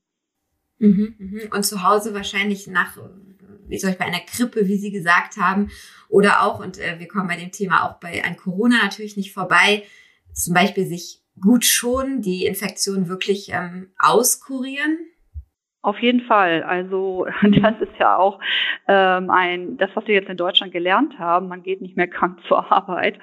Mhm, 0.80 1.16
mhm. 1.18 1.42
Und 1.54 1.64
zu 1.64 1.84
Hause 1.84 2.14
wahrscheinlich 2.16 2.68
nach, 2.68 2.98
wie 3.72 3.80
soll 3.80 3.92
ich 3.92 3.98
bei 3.98 4.06
einer 4.06 4.20
Krippe, 4.20 4.68
wie 4.68 4.78
Sie 4.78 4.92
gesagt 4.92 5.38
haben, 5.38 5.72
oder 6.10 6.44
auch, 6.44 6.60
und 6.60 6.78
äh, 6.78 7.00
wir 7.00 7.08
kommen 7.08 7.28
bei 7.28 7.38
dem 7.38 7.52
Thema 7.52 7.90
auch 7.90 8.00
bei 8.00 8.24
an 8.24 8.36
Corona 8.36 8.84
natürlich 8.84 9.16
nicht 9.18 9.34
vorbei, 9.34 9.84
zum 10.34 10.54
Beispiel 10.54 10.86
sich 10.86 11.22
gut 11.40 11.66
schonen, 11.66 12.22
die 12.22 12.46
Infektion 12.46 13.08
wirklich 13.08 13.50
ähm, 13.54 13.92
auskurieren? 13.98 15.00
Auf 15.84 16.00
jeden 16.00 16.22
Fall. 16.22 16.62
Also 16.64 17.26
das 17.42 17.82
ist 17.82 17.98
ja 18.00 18.18
auch 18.18 18.40
ähm, 18.88 19.30
ein, 19.32 19.78
das, 19.78 19.90
was 19.96 20.06
wir 20.08 20.14
jetzt 20.14 20.30
in 20.30 20.38
Deutschland 20.38 20.72
gelernt 20.72 21.18
haben. 21.18 21.48
Man 21.48 21.64
geht 21.64 21.82
nicht 21.82 21.98
mehr 21.98 22.08
krank 22.08 22.40
zur 22.48 22.72
Arbeit. 22.72 23.18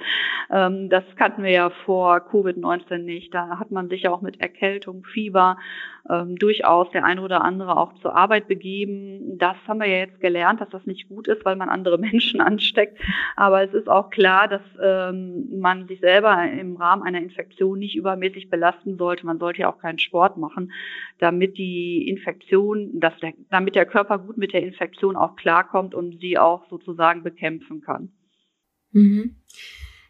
Ähm, 0.50 0.88
das 0.88 1.04
kannten 1.16 1.42
wir 1.44 1.50
ja 1.50 1.70
vor 1.84 2.16
Covid-19 2.16 2.98
nicht. 2.98 3.32
Da 3.32 3.58
hat 3.58 3.70
man 3.70 3.88
sich 3.88 4.02
ja 4.02 4.10
auch 4.10 4.22
mit 4.22 4.40
Erkältung, 4.40 5.04
Fieber 5.04 5.56
ähm, 6.10 6.36
durchaus 6.36 6.90
der 6.90 7.04
eine 7.04 7.20
oder 7.20 7.44
andere 7.44 7.76
auch 7.76 7.92
zur 8.00 8.16
Arbeit 8.16 8.48
begeben. 8.48 9.38
Das 9.38 9.56
haben 9.66 9.80
wir 9.80 9.86
ja 9.86 9.98
jetzt 9.98 10.20
gelernt, 10.20 10.60
dass 10.60 10.70
das 10.70 10.86
nicht 10.86 11.08
gut 11.08 11.28
ist, 11.28 11.44
weil 11.44 11.56
man 11.56 11.68
andere 11.68 11.98
Menschen 11.98 12.40
ansteckt. 12.40 12.98
Aber 13.36 13.62
es 13.62 13.72
ist 13.74 13.88
auch 13.88 14.10
klar, 14.10 14.48
dass 14.48 14.62
ähm, 14.82 15.60
man 15.60 15.86
sich 15.86 16.00
selber 16.00 16.42
im 16.50 16.76
Rahmen 16.76 17.02
einer 17.02 17.20
Infektion 17.20 17.78
nicht 17.78 17.96
übermäßig 17.96 18.50
belasten 18.50 18.96
sollte. 18.96 19.26
Man 19.26 19.38
sollte 19.38 19.62
ja 19.62 19.70
auch 19.70 19.78
keinen 19.78 19.98
Sport 19.98 20.36
machen, 20.36 20.72
damit 21.18 21.58
die 21.58 22.08
Infektion, 22.08 22.47
dass 22.50 23.14
der, 23.20 23.32
damit 23.50 23.74
der 23.74 23.86
Körper 23.86 24.18
gut 24.18 24.38
mit 24.38 24.52
der 24.52 24.62
Infektion 24.62 25.16
auch 25.16 25.36
klarkommt 25.36 25.94
und 25.94 26.20
sie 26.20 26.38
auch 26.38 26.68
sozusagen 26.68 27.22
bekämpfen 27.22 27.80
kann. 27.80 28.12
Mhm. 28.92 29.36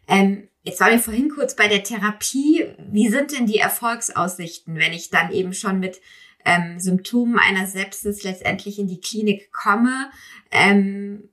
Ähm, 0.07 0.47
jetzt 0.63 0.79
waren 0.79 0.91
wir 0.91 0.99
vorhin 0.99 1.29
kurz 1.29 1.55
bei 1.55 1.67
der 1.67 1.83
Therapie. 1.83 2.65
Wie 2.91 3.09
sind 3.09 3.37
denn 3.37 3.45
die 3.45 3.59
Erfolgsaussichten, 3.59 4.75
wenn 4.75 4.93
ich 4.93 5.09
dann 5.09 5.31
eben 5.31 5.53
schon 5.53 5.79
mit 5.79 6.01
ähm, 6.45 6.79
Symptomen 6.79 7.37
einer 7.37 7.67
Sepsis 7.67 8.23
letztendlich 8.23 8.79
in 8.79 8.87
die 8.87 9.01
Klinik 9.01 9.51
komme? 9.51 10.09
Ähm, 10.51 11.29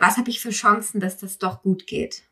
was 0.00 0.16
habe 0.16 0.30
ich 0.30 0.40
für 0.40 0.50
Chancen, 0.50 1.00
dass 1.00 1.18
das 1.18 1.38
doch 1.38 1.62
gut 1.62 1.86
geht? 1.86 2.22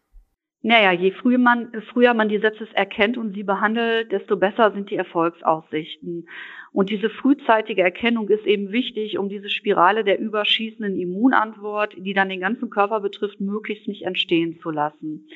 Naja, 0.62 0.92
je 0.92 1.10
früher 1.12 1.38
man, 1.38 1.72
früher 1.90 2.12
man 2.12 2.28
die 2.28 2.38
Sepsis 2.38 2.68
erkennt 2.74 3.16
und 3.16 3.34
sie 3.34 3.44
behandelt, 3.44 4.12
desto 4.12 4.36
besser 4.36 4.72
sind 4.72 4.90
die 4.90 4.96
Erfolgsaussichten. 4.96 6.28
Und 6.72 6.90
diese 6.90 7.08
frühzeitige 7.08 7.82
Erkennung 7.82 8.28
ist 8.28 8.46
eben 8.46 8.70
wichtig, 8.70 9.16
um 9.16 9.30
diese 9.30 9.48
Spirale 9.48 10.04
der 10.04 10.20
überschießenden 10.20 11.00
Immunantwort, 11.00 11.94
die 11.96 12.12
dann 12.12 12.28
den 12.28 12.40
ganzen 12.40 12.68
Körper 12.68 13.00
betrifft, 13.00 13.40
möglichst 13.40 13.88
nicht 13.88 14.02
entstehen 14.02 14.58
zu 14.60 14.70
lassen. 14.70 15.26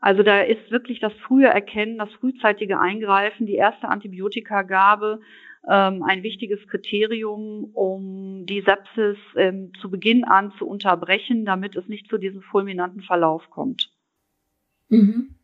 Also 0.00 0.24
da 0.24 0.40
ist 0.40 0.70
wirklich 0.70 0.98
das 0.98 1.12
frühe 1.14 1.46
Erkennen, 1.46 1.98
das 1.98 2.12
frühzeitige 2.14 2.80
Eingreifen, 2.80 3.46
die 3.46 3.54
erste 3.54 3.88
Antibiotikagabe 3.88 5.20
ähm, 5.68 6.02
ein 6.02 6.22
wichtiges 6.24 6.66
Kriterium, 6.68 7.70
um 7.72 8.46
die 8.46 8.62
Sepsis 8.62 9.16
ähm, 9.36 9.72
zu 9.80 9.90
Beginn 9.90 10.24
an 10.24 10.52
zu 10.58 10.66
unterbrechen, 10.66 11.44
damit 11.44 11.76
es 11.76 11.86
nicht 11.88 12.08
zu 12.08 12.18
diesem 12.18 12.42
fulminanten 12.42 13.02
Verlauf 13.02 13.48
kommt. 13.50 13.95
Mhm. 14.88 15.34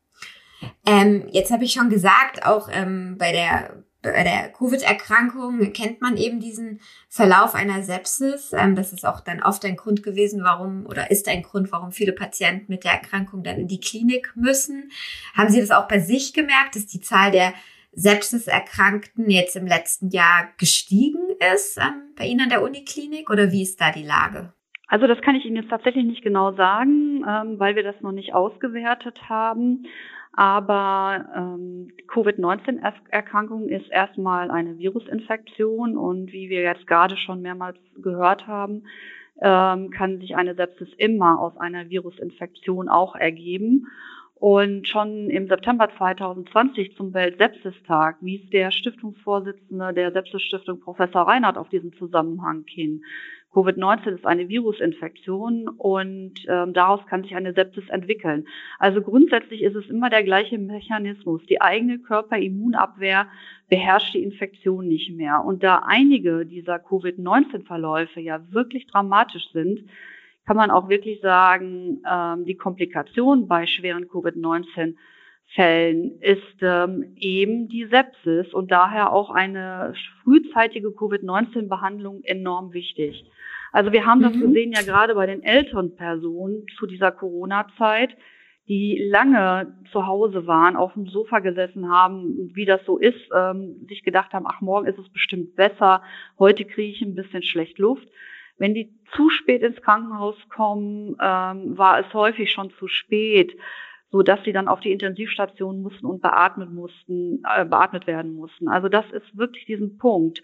Ähm, 0.87 1.29
jetzt 1.31 1.51
habe 1.51 1.65
ich 1.65 1.73
schon 1.73 1.91
gesagt, 1.91 2.45
auch 2.45 2.69
ähm, 2.73 3.17
bei 3.19 3.33
der 3.33 3.85
bei 4.03 4.25
der 4.25 4.49
Covid-Erkrankung 4.51 5.73
kennt 5.73 6.01
man 6.01 6.17
eben 6.17 6.41
diesen 6.41 6.81
Verlauf 7.09 7.55
einer 7.55 7.83
Sepsis. 7.83 8.53
Ähm, 8.53 8.75
das 8.75 8.93
ist 8.93 9.07
auch 9.07 9.21
dann 9.21 9.43
oft 9.43 9.65
ein 9.65 9.77
Grund 9.77 10.03
gewesen, 10.03 10.43
warum 10.43 10.87
oder 10.87 11.11
ist 11.11 11.29
ein 11.29 11.43
Grund, 11.43 11.71
warum 11.71 11.93
viele 11.93 12.13
Patienten 12.13 12.67
mit 12.69 12.85
der 12.85 12.93
Erkrankung 12.93 13.45
dann 13.45 13.59
in 13.59 13.69
die 13.69 13.81
Klinik 13.81 14.33
müssen. 14.35 14.91
Haben 15.35 15.51
Sie 15.51 15.61
das 15.61 15.71
auch 15.71 15.87
bei 15.87 16.01
sich 16.01 16.35
gemerkt, 16.35 16.75
dass 16.75 16.87
die 16.87 17.01
Zahl 17.01 17.31
der 17.31 17.55
Sepsis-Erkrankten 17.93 19.31
jetzt 19.31 19.55
im 19.55 19.67
letzten 19.67 20.11
Jahr 20.11 20.49
gestiegen 20.59 21.29
ist 21.55 21.79
ähm, 21.79 22.13
bei 22.17 22.27
Ihnen 22.27 22.41
an 22.41 22.49
der 22.49 22.63
Uniklinik 22.63 23.31
oder 23.31 23.53
wie 23.53 23.63
ist 23.63 23.81
da 23.81 23.93
die 23.93 24.05
Lage? 24.05 24.53
Also 24.93 25.07
das 25.07 25.23
kann 25.23 25.37
ich 25.37 25.47
Ihnen 25.47 25.57
jetzt 25.57 25.71
tatsächlich 25.71 26.05
nicht 26.05 26.21
genau 26.21 26.53
sagen, 26.53 27.25
ähm, 27.27 27.59
weil 27.59 27.77
wir 27.77 27.83
das 27.83 27.99
noch 28.03 28.13
nicht 28.13 28.35
ausgewertet 28.35 29.19
haben. 29.27 29.87
Aber 30.35 31.25
ähm, 31.35 31.93
Covid-19-Erkrankung 32.09 33.71
ist 33.71 33.91
erstmal 33.91 34.51
eine 34.51 34.77
Virusinfektion 34.77 35.97
und 35.97 36.31
wie 36.35 36.51
wir 36.51 36.61
jetzt 36.61 36.87
gerade 36.87 37.17
schon 37.17 37.41
mehrmals 37.41 37.79
gehört 38.03 38.47
haben, 38.47 38.83
ähm, 39.41 39.89
kann 39.89 40.19
sich 40.19 40.37
eine 40.37 40.55
Sepsis 40.55 40.91
immer 40.99 41.41
aus 41.41 41.57
einer 41.57 41.89
Virusinfektion 41.89 42.91
auch 42.91 43.17
ergeben. 43.17 43.87
Und 44.35 44.89
schon 44.89 45.31
im 45.31 45.49
September 45.49 45.89
2020 45.97 46.97
zum 46.97 47.15
Weltsepsistag 47.15 48.17
wies 48.21 48.51
der 48.51 48.73
Stiftungsvorsitzende 48.73 49.95
der 49.95 50.13
Sepsis-Stiftung 50.13 50.81
Professor 50.81 51.23
Reinhardt 51.23 51.57
auf 51.57 51.71
diesen 51.71 51.95
Zusammenhang 51.95 52.65
hin. 52.67 53.03
Covid-19 53.53 54.17
ist 54.17 54.27
eine 54.27 54.49
Virusinfektion 54.49 55.69
und 55.69 56.35
ähm, 56.49 56.73
daraus 56.73 57.07
kann 57.07 57.23
sich 57.23 57.37
eine 57.37 57.53
Sepsis 57.53 57.89
entwickeln. 57.91 58.47
Also 58.79 59.03
grundsätzlich 59.03 59.63
ist 59.63 59.77
es 59.77 59.89
immer 59.91 60.09
der 60.09 60.25
gleiche 60.25 60.59
Mechanismus. 60.59 61.45
Die 61.47 61.61
eigene 61.61 61.99
Körperimmunabwehr 61.99 63.27
beherrscht 63.69 64.15
die 64.15 64.23
Infektion 64.23 64.89
nicht 64.89 65.15
mehr. 65.15 65.45
Und 65.45 65.63
da 65.63 65.83
einige 65.87 66.47
dieser 66.47 66.79
Covid-19-Verläufe 66.79 68.21
ja 68.21 68.41
wirklich 68.51 68.87
dramatisch 68.87 69.51
sind, 69.53 69.81
kann 70.47 70.57
man 70.57 70.71
auch 70.71 70.89
wirklich 70.89 71.21
sagen, 71.21 72.03
ähm, 72.11 72.47
die 72.47 72.57
Komplikation 72.57 73.49
bei 73.49 73.67
schweren 73.67 74.05
Covid-19 74.07 74.95
Fällen 75.55 76.19
ist 76.21 76.63
ähm, 76.63 77.15
eben 77.17 77.69
die 77.69 77.85
Sepsis 77.85 78.55
und 78.55 78.71
daher 78.71 79.13
auch 79.13 79.31
eine 79.31 79.93
frühzeitige 80.23 80.93
Covid-19-Behandlung 80.93 82.23
enorm 82.25 82.73
wichtig. 82.73 83.25
Also 83.73 83.91
wir 83.91 84.07
haben 84.07 84.21
mhm. 84.21 84.25
das 84.25 84.33
gesehen 84.35 84.73
ja 84.73 84.83
gerade 84.83 85.15
bei 85.15 85.27
den 85.27 85.43
älteren 85.43 85.97
Personen 85.97 86.67
zu 86.79 86.87
dieser 86.87 87.11
Corona-Zeit, 87.11 88.17
die 88.69 89.03
lange 89.11 89.75
zu 89.91 90.07
Hause 90.07 90.47
waren, 90.47 90.77
auf 90.77 90.93
dem 90.93 91.07
Sofa 91.07 91.41
gesessen 91.41 91.91
haben, 91.91 92.51
wie 92.55 92.65
das 92.65 92.85
so 92.87 92.99
ist, 92.99 93.21
ähm, 93.35 93.85
sich 93.89 94.05
gedacht 94.05 94.33
haben, 94.33 94.47
ach, 94.47 94.61
morgen 94.61 94.87
ist 94.87 94.99
es 94.99 95.09
bestimmt 95.09 95.57
besser, 95.57 96.03
heute 96.39 96.65
kriege 96.65 96.93
ich 96.93 97.03
ein 97.03 97.17
bisschen 97.17 97.43
schlecht 97.43 97.79
Luft. 97.79 98.07
Wenn 98.59 98.75
die 98.75 98.95
zu 99.17 99.31
spät 99.31 99.63
ins 99.63 99.81
Krankenhaus 99.83 100.37
kommen, 100.49 101.17
ähm, 101.21 101.77
war 101.77 101.99
es 101.99 102.15
häufig 102.15 102.53
schon 102.53 102.71
zu 102.79 102.87
spät, 102.87 103.57
so 104.11 104.23
dass 104.23 104.45
sie 104.45 104.53
dann 104.53 104.69
auf 104.69 104.81
die 104.81 104.93
Intensivstation 104.93 105.83
mussten 105.83 106.07
und 106.07 106.21
beatmet 106.21 106.71
mussten, 106.71 107.43
äh, 107.45 107.65
beatmet 107.65 108.07
werden 108.07 108.35
mussten. 108.35 108.69
Also 108.69 108.89
das 108.89 109.11
ist 109.11 109.37
wirklich 109.37 109.65
diesen 109.65 109.99
Punkt, 109.99 110.43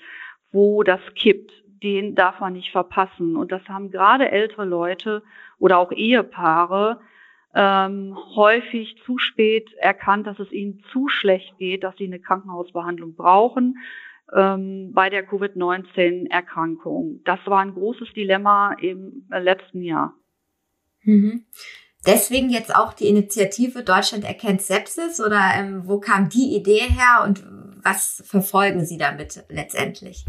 wo 0.50 0.82
das 0.82 1.00
kippt. 1.14 1.52
Den 1.82 2.14
darf 2.14 2.40
man 2.40 2.54
nicht 2.54 2.73
verpassen. 2.73 3.37
Und 3.37 3.52
das 3.52 3.62
haben 3.68 3.90
gerade 3.90 4.30
ältere 4.30 4.64
Leute 4.64 5.23
oder 5.58 5.78
auch 5.78 5.92
Ehepaare 5.92 7.00
ähm, 7.54 8.16
häufig 8.37 8.97
zu 9.04 9.18
spät 9.18 9.73
erkannt, 9.78 10.26
dass 10.26 10.38
es 10.38 10.52
ihnen 10.52 10.82
zu 10.92 11.08
schlecht 11.08 11.56
geht, 11.58 11.82
dass 11.82 11.97
sie 11.97 12.06
eine 12.06 12.20
Krankenhausbehandlung 12.20 13.14
brauchen 13.14 13.78
ähm, 14.35 14.92
bei 14.92 15.11
der 15.11 15.25
Covid-19-Erkrankung. 15.26 17.20
Das 17.25 17.40
war 17.47 17.61
ein 17.61 17.75
großes 17.75 18.12
Dilemma 18.14 18.75
im 18.75 19.26
letzten 19.30 19.82
Jahr. 19.82 20.14
Mhm. 21.02 21.47
Deswegen 22.06 22.50
jetzt 22.50 22.75
auch 22.75 22.92
die 22.92 23.08
Initiative 23.08 23.82
Deutschland 23.82 24.25
erkennt 24.25 24.62
Sepsis 24.62 25.20
oder 25.20 25.40
ähm, 25.56 25.82
wo 25.87 25.99
kam 25.99 26.28
die 26.28 26.54
Idee 26.54 26.80
her 26.80 27.25
und 27.25 27.44
was 27.82 28.23
verfolgen 28.25 28.85
Sie 28.85 28.99
damit 28.99 29.44
letztendlich? 29.49 30.25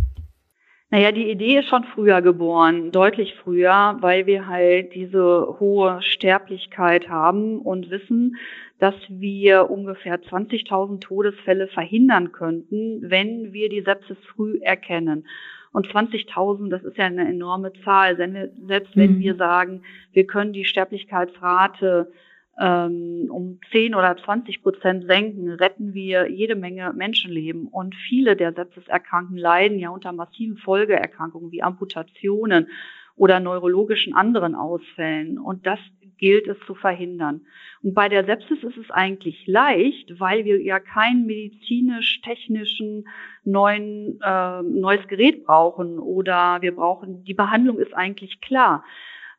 Naja, 0.91 1.11
die 1.11 1.29
Idee 1.29 1.59
ist 1.59 1.69
schon 1.69 1.83
früher 1.83 2.21
geboren, 2.23 2.91
deutlich 2.91 3.35
früher, 3.43 3.97
weil 3.99 4.25
wir 4.25 4.47
halt 4.47 4.95
diese 4.95 5.59
hohe 5.59 6.01
Sterblichkeit 6.01 7.07
haben 7.09 7.59
und 7.59 7.91
wissen, 7.91 8.37
dass 8.79 8.95
wir 9.07 9.69
ungefähr 9.69 10.19
20.000 10.19 10.99
Todesfälle 10.99 11.67
verhindern 11.67 12.31
könnten, 12.31 13.01
wenn 13.03 13.53
wir 13.53 13.69
die 13.69 13.81
Sepsis 13.81 14.17
früh 14.33 14.59
erkennen. 14.63 15.27
Und 15.71 15.87
20.000, 15.87 16.69
das 16.69 16.83
ist 16.83 16.97
ja 16.97 17.05
eine 17.05 17.29
enorme 17.29 17.71
Zahl. 17.83 18.17
Selbst 18.17 18.97
wenn 18.97 19.17
mhm. 19.17 19.19
wir 19.19 19.35
sagen, 19.35 19.83
wir 20.13 20.25
können 20.25 20.53
die 20.53 20.65
Sterblichkeitsrate 20.65 22.11
um 22.59 23.59
10 23.71 23.95
oder 23.95 24.17
20 24.17 24.61
Prozent 24.61 25.05
senken, 25.05 25.49
retten 25.49 25.93
wir 25.93 26.29
jede 26.29 26.55
Menge 26.55 26.91
Menschenleben. 26.93 27.67
Und 27.67 27.95
viele 27.95 28.35
der 28.35 28.53
Sepsiserkrankten 28.53 29.37
leiden 29.37 29.79
ja 29.79 29.89
unter 29.89 30.11
massiven 30.11 30.57
Folgeerkrankungen 30.57 31.51
wie 31.51 31.63
Amputationen 31.63 32.67
oder 33.15 33.39
neurologischen 33.39 34.13
anderen 34.13 34.55
Ausfällen. 34.55 35.39
Und 35.39 35.65
das 35.65 35.79
gilt 36.17 36.47
es 36.47 36.57
zu 36.67 36.75
verhindern. 36.75 37.41
Und 37.81 37.93
bei 37.93 38.09
der 38.09 38.25
Sepsis 38.25 38.61
ist 38.61 38.77
es 38.77 38.91
eigentlich 38.91 39.47
leicht, 39.47 40.19
weil 40.19 40.43
wir 40.43 40.61
ja 40.61 40.79
keinen 40.79 41.25
medizinisch-technischen 41.25 43.07
neuen, 43.45 44.19
äh, 44.21 44.61
neues 44.63 45.07
Gerät 45.07 45.45
brauchen 45.45 45.97
oder 45.97 46.61
wir 46.61 46.75
brauchen, 46.75 47.23
die 47.23 47.33
Behandlung 47.33 47.79
ist 47.79 47.93
eigentlich 47.93 48.41
klar. 48.41 48.83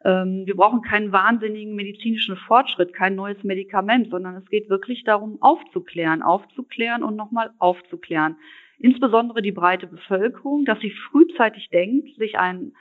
Ähm, 0.04 0.44
wir 0.46 0.56
brauchen 0.56 0.82
keinen 0.82 1.12
wahnsinnigen 1.12 1.74
medizinischen 1.74 2.36
Fortschritt, 2.36 2.94
kein 2.94 3.14
neues 3.14 3.42
Medikament, 3.44 4.10
sondern 4.10 4.36
es 4.36 4.48
geht 4.48 4.70
wirklich 4.70 5.04
darum, 5.04 5.40
aufzuklären, 5.40 6.22
aufzuklären 6.22 7.02
und 7.02 7.16
nochmal 7.16 7.50
aufzuklären. 7.58 8.36
Insbesondere 8.78 9.42
die 9.42 9.52
breite 9.52 9.86
Bevölkerung, 9.86 10.64
dass 10.64 10.80
sie 10.80 10.92
frühzeitig 11.10 11.68
denkt, 11.68 12.16
sich 12.16 12.38
einen 12.38 12.72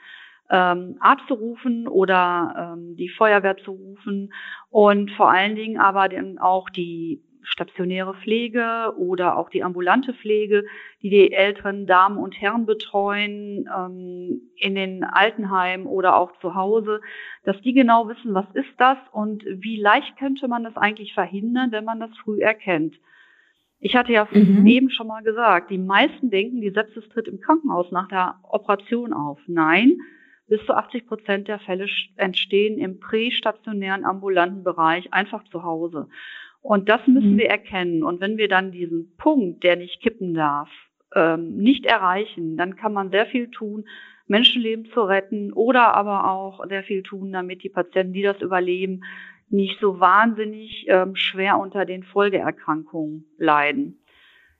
ähm, 0.50 0.96
Arzt 1.00 1.26
zu 1.28 1.34
rufen 1.34 1.86
oder 1.86 2.74
ähm, 2.74 2.96
die 2.96 3.10
Feuerwehr 3.10 3.56
zu 3.58 3.72
rufen 3.72 4.32
und 4.70 5.10
vor 5.12 5.30
allen 5.30 5.56
Dingen 5.56 5.78
aber 5.78 6.08
dann 6.08 6.38
auch 6.38 6.70
die 6.70 7.22
stationäre 7.42 8.14
Pflege 8.14 8.94
oder 8.96 9.36
auch 9.36 9.50
die 9.50 9.62
ambulante 9.62 10.14
Pflege, 10.14 10.64
die 11.02 11.10
die 11.10 11.32
älteren 11.32 11.86
Damen 11.86 12.18
und 12.18 12.40
Herren 12.40 12.66
betreuen 12.66 13.68
ähm, 13.76 14.50
in 14.56 14.74
den 14.74 15.04
Altenheimen 15.04 15.86
oder 15.86 16.16
auch 16.16 16.32
zu 16.40 16.54
Hause, 16.54 17.00
dass 17.44 17.60
die 17.62 17.72
genau 17.72 18.08
wissen, 18.08 18.34
was 18.34 18.46
ist 18.54 18.72
das 18.78 18.98
und 19.12 19.44
wie 19.46 19.80
leicht 19.80 20.16
könnte 20.18 20.48
man 20.48 20.64
das 20.64 20.76
eigentlich 20.76 21.14
verhindern, 21.14 21.72
wenn 21.72 21.84
man 21.84 22.00
das 22.00 22.10
früh 22.24 22.40
erkennt. 22.40 22.96
Ich 23.80 23.96
hatte 23.96 24.12
ja 24.12 24.28
mhm. 24.30 24.66
eben 24.66 24.90
schon 24.90 25.06
mal 25.06 25.22
gesagt, 25.22 25.70
die 25.70 25.78
meisten 25.78 26.30
denken, 26.30 26.60
die 26.60 26.70
Sepsis 26.70 27.08
tritt 27.08 27.28
im 27.28 27.40
Krankenhaus 27.40 27.90
nach 27.90 28.08
der 28.08 28.34
Operation 28.42 29.14
auf. 29.14 29.38
Nein, 29.46 29.96
bis 30.48 30.64
zu 30.66 30.74
80 30.74 31.06
Prozent 31.06 31.48
der 31.48 31.60
Fälle 31.60 31.86
entstehen 32.16 32.78
im 32.78 33.00
prästationären 33.00 34.04
ambulanten 34.04 34.64
Bereich 34.64 35.12
einfach 35.14 35.44
zu 35.44 35.62
Hause. 35.62 36.08
Und 36.62 36.88
das 36.88 37.00
müssen 37.06 37.34
mhm. 37.34 37.38
wir 37.38 37.48
erkennen. 37.48 38.02
Und 38.02 38.20
wenn 38.20 38.36
wir 38.36 38.48
dann 38.48 38.72
diesen 38.72 39.14
Punkt, 39.16 39.64
der 39.64 39.76
nicht 39.76 40.02
kippen 40.02 40.34
darf, 40.34 40.68
ähm, 41.14 41.56
nicht 41.56 41.86
erreichen, 41.86 42.56
dann 42.56 42.76
kann 42.76 42.92
man 42.92 43.10
sehr 43.10 43.26
viel 43.26 43.50
tun, 43.50 43.86
Menschenleben 44.26 44.86
zu 44.92 45.00
retten 45.00 45.52
oder 45.52 45.94
aber 45.94 46.30
auch 46.30 46.64
sehr 46.68 46.84
viel 46.84 47.02
tun, 47.02 47.32
damit 47.32 47.64
die 47.64 47.68
Patienten, 47.68 48.12
die 48.12 48.22
das 48.22 48.40
überleben, 48.40 49.02
nicht 49.48 49.80
so 49.80 49.98
wahnsinnig 49.98 50.86
ähm, 50.88 51.16
schwer 51.16 51.58
unter 51.58 51.84
den 51.84 52.04
Folgeerkrankungen 52.04 53.24
leiden. 53.36 54.00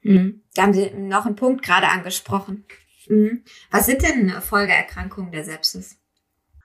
Mhm. 0.03 0.43
Da 0.55 0.63
haben 0.63 0.73
Sie 0.73 0.91
noch 0.97 1.27
einen 1.27 1.37
Punkt 1.37 1.65
gerade 1.65 1.87
angesprochen. 1.87 2.65
Mhm. 3.09 3.43
Was 3.71 3.87
sind 3.87 4.03
denn 4.03 4.31
Folgeerkrankungen 4.31 5.31
der 5.31 5.45
Sepsis? 5.45 6.01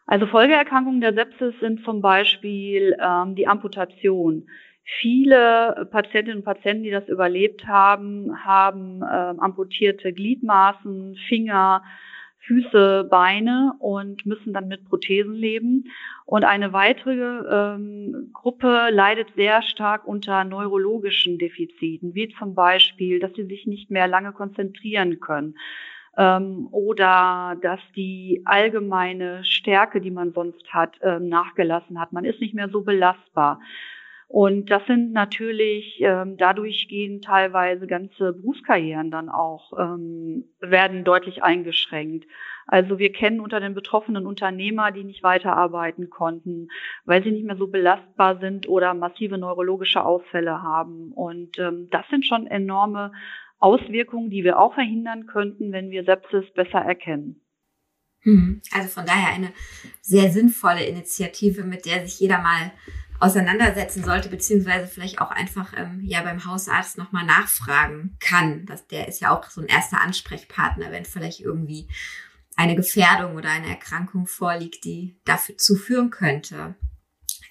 Also 0.08 0.28
Folgeerkrankungen 0.28 1.02
der 1.02 1.13
Sepsis 1.13 1.54
sind 1.60 1.84
zum 1.84 2.02
Beispiel 2.02 2.95
ähm, 3.00 3.36
die 3.36 3.48
Amputation. 3.48 4.48
Viele 5.02 5.88
Patientinnen 5.91 6.39
und 6.39 6.45
Patienten, 6.45 6.84
die 6.84 6.91
das 6.91 7.08
überlebt 7.08 7.65
haben, 7.65 8.45
haben 8.45 9.02
ähm, 9.02 9.39
amputierte 9.39 10.13
Gliedmaßen, 10.13 11.17
Finger, 11.28 11.84
Füße, 12.41 13.08
Beine 13.10 13.74
und 13.80 14.26
müssen 14.28 14.54
dann 14.54 14.67
mit 14.67 14.86
Prothesen 14.86 15.34
leben. 15.34 15.86
Und 16.26 16.43
eine 16.43 16.71
weitere 16.71 17.74
ähm, 17.76 18.30
Gruppe 18.34 18.89
leidet 18.91 19.30
sehr 19.36 19.63
stark 19.63 20.08
unter 20.08 20.43
neurologischen 20.43 21.39
Defiziten, 21.39 22.13
wie 22.13 22.30
zum 22.30 22.54
Beispiel, 22.54 23.19
dass 23.19 23.34
sie 23.34 23.45
sich 23.45 23.65
nicht 23.65 23.89
mehr 23.89 24.08
lange 24.08 24.34
konzentrieren 24.34 25.19
können 25.19 25.56
ähm, 26.17 26.67
oder 26.71 27.58
dass 27.62 27.80
die 27.95 28.41
allgemeine 28.45 29.43
Stärke, 29.43 30.02
die 30.02 30.12
man 30.12 30.32
sonst 30.34 30.71
hat, 30.74 30.98
ähm, 31.02 31.28
nachgelassen 31.30 32.00
hat. 32.00 32.13
Man 32.13 32.26
ist 32.26 32.39
nicht 32.39 32.54
mehr 32.54 32.69
so 32.69 32.82
belastbar. 32.82 33.60
Und 34.27 34.71
das 34.71 34.85
sind 34.88 35.11
natürlich, 35.11 35.99
ähm, 36.01 36.35
dadurch 36.38 36.88
gehen 36.88 37.21
teilweise 37.21 37.85
ganze 37.85 38.33
Berufskarrieren 38.33 39.11
dann 39.11 39.29
auch, 39.29 39.71
ähm, 39.77 40.45
werden 40.59 41.03
deutlich 41.03 41.43
eingeschränkt. 41.43 42.25
Also 42.67 42.97
wir 42.97 43.11
kennen 43.11 43.39
unter 43.39 43.59
den 43.59 43.75
betroffenen 43.75 44.25
Unternehmer, 44.25 44.91
die 44.91 45.03
nicht 45.03 45.21
weiterarbeiten 45.21 46.09
konnten, 46.09 46.69
weil 47.05 47.23
sie 47.23 47.31
nicht 47.31 47.45
mehr 47.45 47.57
so 47.57 47.67
belastbar 47.67 48.39
sind 48.39 48.67
oder 48.67 48.95
massive 48.95 49.38
neurologische 49.38 50.03
Ausfälle 50.03 50.63
haben. 50.63 51.11
Und 51.11 51.59
ähm, 51.59 51.88
das 51.91 52.07
sind 52.09 52.25
schon 52.25 52.47
enorme 52.47 53.11
Auswirkungen, 53.59 54.31
die 54.31 54.43
wir 54.43 54.59
auch 54.59 54.73
verhindern 54.73 55.27
könnten, 55.27 55.71
wenn 55.71 55.91
wir 55.91 56.03
Sepsis 56.03 56.51
besser 56.53 56.79
erkennen. 56.79 57.41
Mhm. 58.23 58.61
Also 58.73 58.89
von 58.89 59.05
daher 59.05 59.33
eine 59.35 59.53
sehr 60.01 60.31
sinnvolle 60.31 60.83
Initiative, 60.83 61.63
mit 61.63 61.85
der 61.85 62.05
sich 62.05 62.19
jeder 62.19 62.39
mal 62.39 62.71
auseinandersetzen 63.19 64.04
sollte, 64.04 64.30
beziehungsweise 64.30 64.88
vielleicht 64.88 65.19
auch 65.19 65.32
einfach 65.32 65.73
ähm, 65.75 66.01
ja 66.04 66.21
beim 66.21 66.45
Hausarzt 66.45 66.97
nochmal 66.97 67.25
nachfragen 67.25 68.17
kann. 68.19 68.65
Das, 68.65 68.88
der 68.88 69.08
ist 69.08 69.21
ja 69.21 69.32
auch 69.32 69.49
so 69.49 69.62
ein 69.62 69.67
erster 69.67 70.01
Ansprechpartner, 70.01 70.91
wenn 70.91 71.06
vielleicht 71.06 71.39
irgendwie 71.39 71.88
eine 72.56 72.75
Gefährdung 72.75 73.36
oder 73.36 73.49
eine 73.49 73.67
Erkrankung 73.67 74.28
vorliegt, 74.28 74.86
die 74.86 75.17
dafür 75.25 75.58
zu 75.58 75.75
führen 75.75 76.10
könnte. 76.10 76.75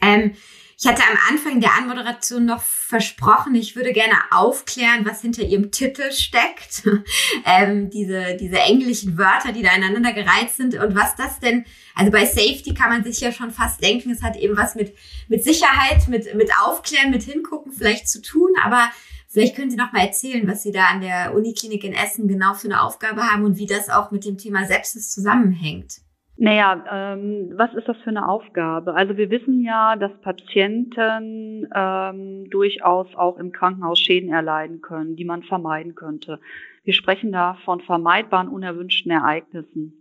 Ähm, 0.05 0.35
ich 0.77 0.87
hatte 0.87 1.03
am 1.03 1.17
Anfang 1.31 1.61
der 1.61 1.75
Anmoderation 1.79 2.45
noch 2.45 2.61
versprochen, 2.61 3.55
ich 3.55 3.77
würde 3.77 3.93
gerne 3.93 4.17
aufklären, 4.33 5.05
was 5.05 5.21
hinter 5.21 5.43
ihrem 5.43 5.71
Titel 5.71 6.11
steckt. 6.11 6.83
ähm, 7.47 7.91
diese, 7.91 8.37
diese 8.37 8.59
englischen 8.59 9.17
Wörter, 9.17 9.53
die 9.53 9.63
da 9.63 9.75
ineinander 9.75 10.13
gereiht 10.13 10.51
sind 10.51 10.75
und 10.75 10.97
was 10.97 11.15
das 11.15 11.39
denn, 11.39 11.65
also 11.95 12.11
bei 12.11 12.27
Safety 12.27 12.75
kann 12.75 12.91
man 12.91 13.05
sich 13.05 13.21
ja 13.21 13.31
schon 13.31 13.53
fast 13.53 13.83
denken, 13.83 14.11
es 14.11 14.23
hat 14.23 14.37
eben 14.37 14.57
was 14.57 14.75
mit, 14.75 14.95
mit 15.29 15.45
Sicherheit, 15.45 16.09
mit, 16.09 16.35
mit 16.35 16.51
Aufklären, 16.65 17.11
mit 17.11 17.23
Hingucken 17.23 17.73
vielleicht 17.73 18.09
zu 18.09 18.21
tun, 18.21 18.51
aber 18.63 18.91
Vielleicht 19.27 19.57
können 19.57 19.69
Sie 19.69 19.77
noch 19.77 19.91
mal 19.91 20.07
erzählen, 20.07 20.47
was 20.47 20.63
Sie 20.63 20.71
da 20.71 20.85
an 20.87 21.01
der 21.01 21.35
Uniklinik 21.35 21.83
in 21.83 21.93
Essen 21.93 22.29
genau 22.29 22.55
für 22.55 22.69
eine 22.69 22.81
Aufgabe 22.81 23.25
haben 23.25 23.43
und 23.43 23.59
wie 23.59 23.67
das 23.67 23.91
auch 23.91 24.13
mit 24.13 24.25
dem 24.25 24.39
Thema 24.39 24.65
Sepsis 24.65 25.11
zusammenhängt. 25.11 26.04
Naja, 26.37 26.85
ähm, 26.91 27.53
was 27.55 27.73
ist 27.75 27.87
das 27.87 27.97
für 27.99 28.11
eine 28.11 28.29
Aufgabe? 28.29 28.95
Also 28.95 29.17
wir 29.17 29.31
wissen 29.31 29.63
ja, 29.63 29.95
dass 29.95 30.11
Patienten 30.21 31.69
ähm, 31.73 32.51
durchaus 32.51 33.07
auch 33.15 33.39
im 33.39 33.53
Krankenhaus 33.53 34.01
Schäden 34.01 34.33
erleiden 34.33 34.81
können, 34.81 35.15
die 35.15 35.25
man 35.25 35.45
vermeiden 35.45 35.95
könnte. 35.95 36.41
Wir 36.83 36.93
sprechen 36.93 37.31
da 37.31 37.55
von 37.65 37.81
vermeidbaren 37.81 38.49
unerwünschten 38.49 39.13
Ereignissen. 39.13 39.95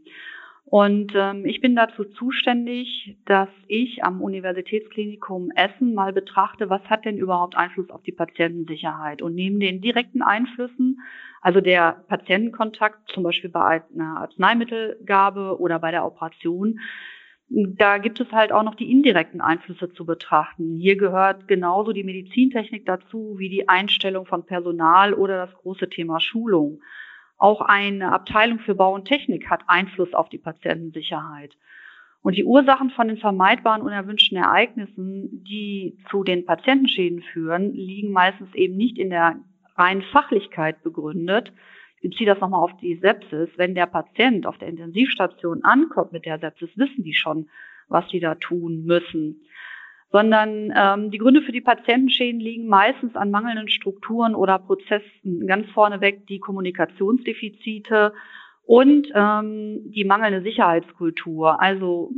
Und 0.66 1.12
ähm, 1.14 1.46
ich 1.46 1.62
bin 1.62 1.76
dazu 1.76 2.04
zuständig, 2.04 3.16
dass 3.26 3.50
ich 3.68 4.04
am 4.04 4.24
Universitätsklinikum 4.24 5.52
Essen 5.52 5.94
mal 5.94 6.14
betrachte, 6.14 6.68
was 6.68 6.82
hat 6.86 7.06
denn 7.06 7.20
überhaupt 7.20 7.56
Einfluss 7.56 7.92
auf 7.92 8.02
die 8.02 8.12
Patientensicherheit. 8.12 9.22
Und 9.22 9.36
neben 9.36 9.60
den 9.60 9.82
direkten 9.82 10.24
Einflüssen, 10.24 11.00
also 11.44 11.60
der 11.60 12.04
Patientenkontakt, 12.08 13.12
zum 13.12 13.24
Beispiel 13.24 13.50
bei 13.50 13.84
einer 13.94 14.22
Arzneimittelgabe 14.22 15.60
oder 15.60 15.78
bei 15.78 15.92
der 15.92 16.06
Operation, 16.06 16.80
da 17.50 17.98
gibt 17.98 18.22
es 18.22 18.32
halt 18.32 18.54
auch 18.54 18.64
noch 18.64 18.76
die 18.76 18.90
indirekten 18.90 19.42
Einflüsse 19.42 19.92
zu 19.92 20.06
betrachten. 20.06 20.78
Hier 20.78 20.96
gehört 20.96 21.50
genauso 21.50 21.92
die 21.92 22.06
Medizintechnik 22.06 22.86
dazu 22.86 23.36
wie 23.38 23.50
die 23.50 23.68
Einstellung 23.68 24.26
von 24.26 24.46
Personal 24.46 25.14
oder 25.14 25.46
das 25.46 25.54
große 25.56 25.90
Thema 25.90 26.22
Schulung. 26.22 26.80
Auch 27.38 27.60
eine 27.60 28.14
Abteilung 28.14 28.60
für 28.60 28.74
Bau 28.74 28.96
und 28.96 29.06
Technik 29.06 29.50
hat 29.50 29.64
Einfluss 29.68 30.14
auf 30.14 30.30
die 30.30 30.38
Patientensicherheit. 30.38 31.58
Und 32.22 32.38
die 32.38 32.46
Ursachen 32.46 32.90
von 32.92 33.10
den 33.10 33.18
vermeidbaren 33.18 33.82
unerwünschten 33.82 34.38
Ereignissen, 34.38 35.44
die 35.44 35.98
zu 36.10 36.24
den 36.24 36.46
Patientenschäden 36.46 37.22
führen, 37.34 37.74
liegen 37.74 38.14
meistens 38.14 38.56
eben 38.56 38.78
nicht 38.78 38.98
in 38.98 39.10
der 39.10 39.36
reinen 39.76 40.04
Fachlichkeit 40.04 40.84
begründet. 40.84 41.52
Ich 42.02 42.10
beziehe 42.10 42.30
das 42.30 42.40
nochmal 42.40 42.64
auf 42.64 42.76
die 42.78 42.96
Sepsis. 42.96 43.50
Wenn 43.56 43.76
der 43.76 43.86
Patient 43.86 44.46
auf 44.46 44.58
der 44.58 44.68
Intensivstation 44.68 45.64
ankommt 45.64 46.12
mit 46.12 46.26
der 46.26 46.40
Sepsis, 46.40 46.70
wissen 46.76 47.04
die 47.04 47.14
schon, 47.14 47.50
was 47.88 48.10
sie 48.10 48.20
da 48.20 48.36
tun 48.36 48.86
müssen 48.86 49.42
sondern 50.14 50.72
ähm, 50.76 51.10
die 51.10 51.18
Gründe 51.18 51.42
für 51.42 51.52
die 51.52 51.60
Patientenschäden 51.60 52.40
liegen 52.40 52.68
meistens 52.68 53.16
an 53.16 53.32
mangelnden 53.32 53.68
Strukturen 53.68 54.36
oder 54.36 54.60
Prozessen. 54.60 55.48
Ganz 55.48 55.68
vorneweg 55.72 56.28
die 56.28 56.40
Kommunikationsdefizite 56.40 58.14
und 58.66 59.08
ähm, 59.14 59.92
die 59.92 60.06
mangelnde 60.06 60.42
Sicherheitskultur. 60.42 61.62
Also 61.62 62.12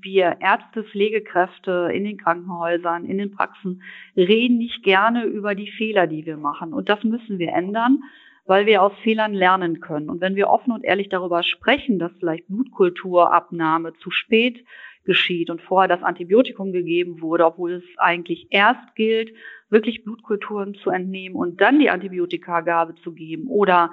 wir 0.00 0.36
Ärzte, 0.40 0.84
Pflegekräfte 0.84 1.90
in 1.92 2.04
den 2.04 2.18
Krankenhäusern, 2.18 3.04
in 3.04 3.18
den 3.18 3.32
Praxen 3.32 3.82
reden 4.16 4.58
nicht 4.58 4.84
gerne 4.84 5.24
über 5.24 5.54
die 5.54 5.70
Fehler, 5.70 6.06
die 6.06 6.24
wir 6.24 6.36
machen. 6.36 6.72
Und 6.72 6.88
das 6.88 7.02
müssen 7.02 7.38
wir 7.38 7.52
ändern, 7.52 8.02
weil 8.46 8.66
wir 8.66 8.82
aus 8.82 8.92
Fehlern 9.02 9.34
lernen 9.34 9.80
können. 9.80 10.08
Und 10.08 10.20
wenn 10.20 10.36
wir 10.36 10.48
offen 10.48 10.72
und 10.72 10.84
ehrlich 10.84 11.08
darüber 11.08 11.42
sprechen, 11.42 11.98
dass 11.98 12.12
vielleicht 12.18 12.46
Blutkulturabnahme 12.46 13.94
zu 13.94 14.10
spät 14.12 14.64
geschieht 15.04 15.50
und 15.50 15.60
vorher 15.60 15.88
das 15.88 16.04
Antibiotikum 16.04 16.70
gegeben 16.70 17.20
wurde, 17.20 17.44
obwohl 17.44 17.72
es 17.72 17.84
eigentlich 17.96 18.46
erst 18.50 18.94
gilt, 18.94 19.32
wirklich 19.68 20.04
Blutkulturen 20.04 20.74
zu 20.74 20.90
entnehmen 20.90 21.34
und 21.34 21.60
dann 21.60 21.80
die 21.80 21.90
Antibiotikagabe 21.90 22.94
zu 23.02 23.12
geben 23.12 23.48
oder 23.48 23.90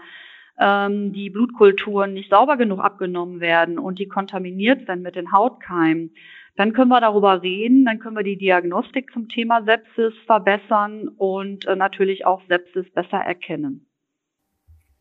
ähm, 0.60 1.13
die 1.13 1.30
Blutkulturen 1.30 2.13
nicht 2.13 2.30
sauber 2.30 2.58
genug 2.58 2.80
abgenommen 2.80 3.39
werden 3.39 3.80
und 3.80 4.00
die 4.00 4.08
kontaminiert 4.08 4.86
sind 4.86 5.02
mit 5.02 5.15
den 5.15 5.32
Hautkeimen, 5.32 6.13
dann 6.56 6.74
können 6.74 6.89
wir 6.89 7.00
darüber 7.00 7.41
reden, 7.41 7.86
dann 7.86 8.00
können 8.00 8.17
wir 8.17 8.24
die 8.24 8.38
Diagnostik 8.38 9.12
zum 9.13 9.30
Thema 9.30 9.63
Sepsis 9.63 10.13
verbessern 10.26 11.08
und 11.08 11.65
äh, 11.65 11.76
natürlich 11.76 12.26
auch 12.26 12.41
Sepsis 12.50 12.91
besser 12.93 13.17
erkennen. 13.17 13.88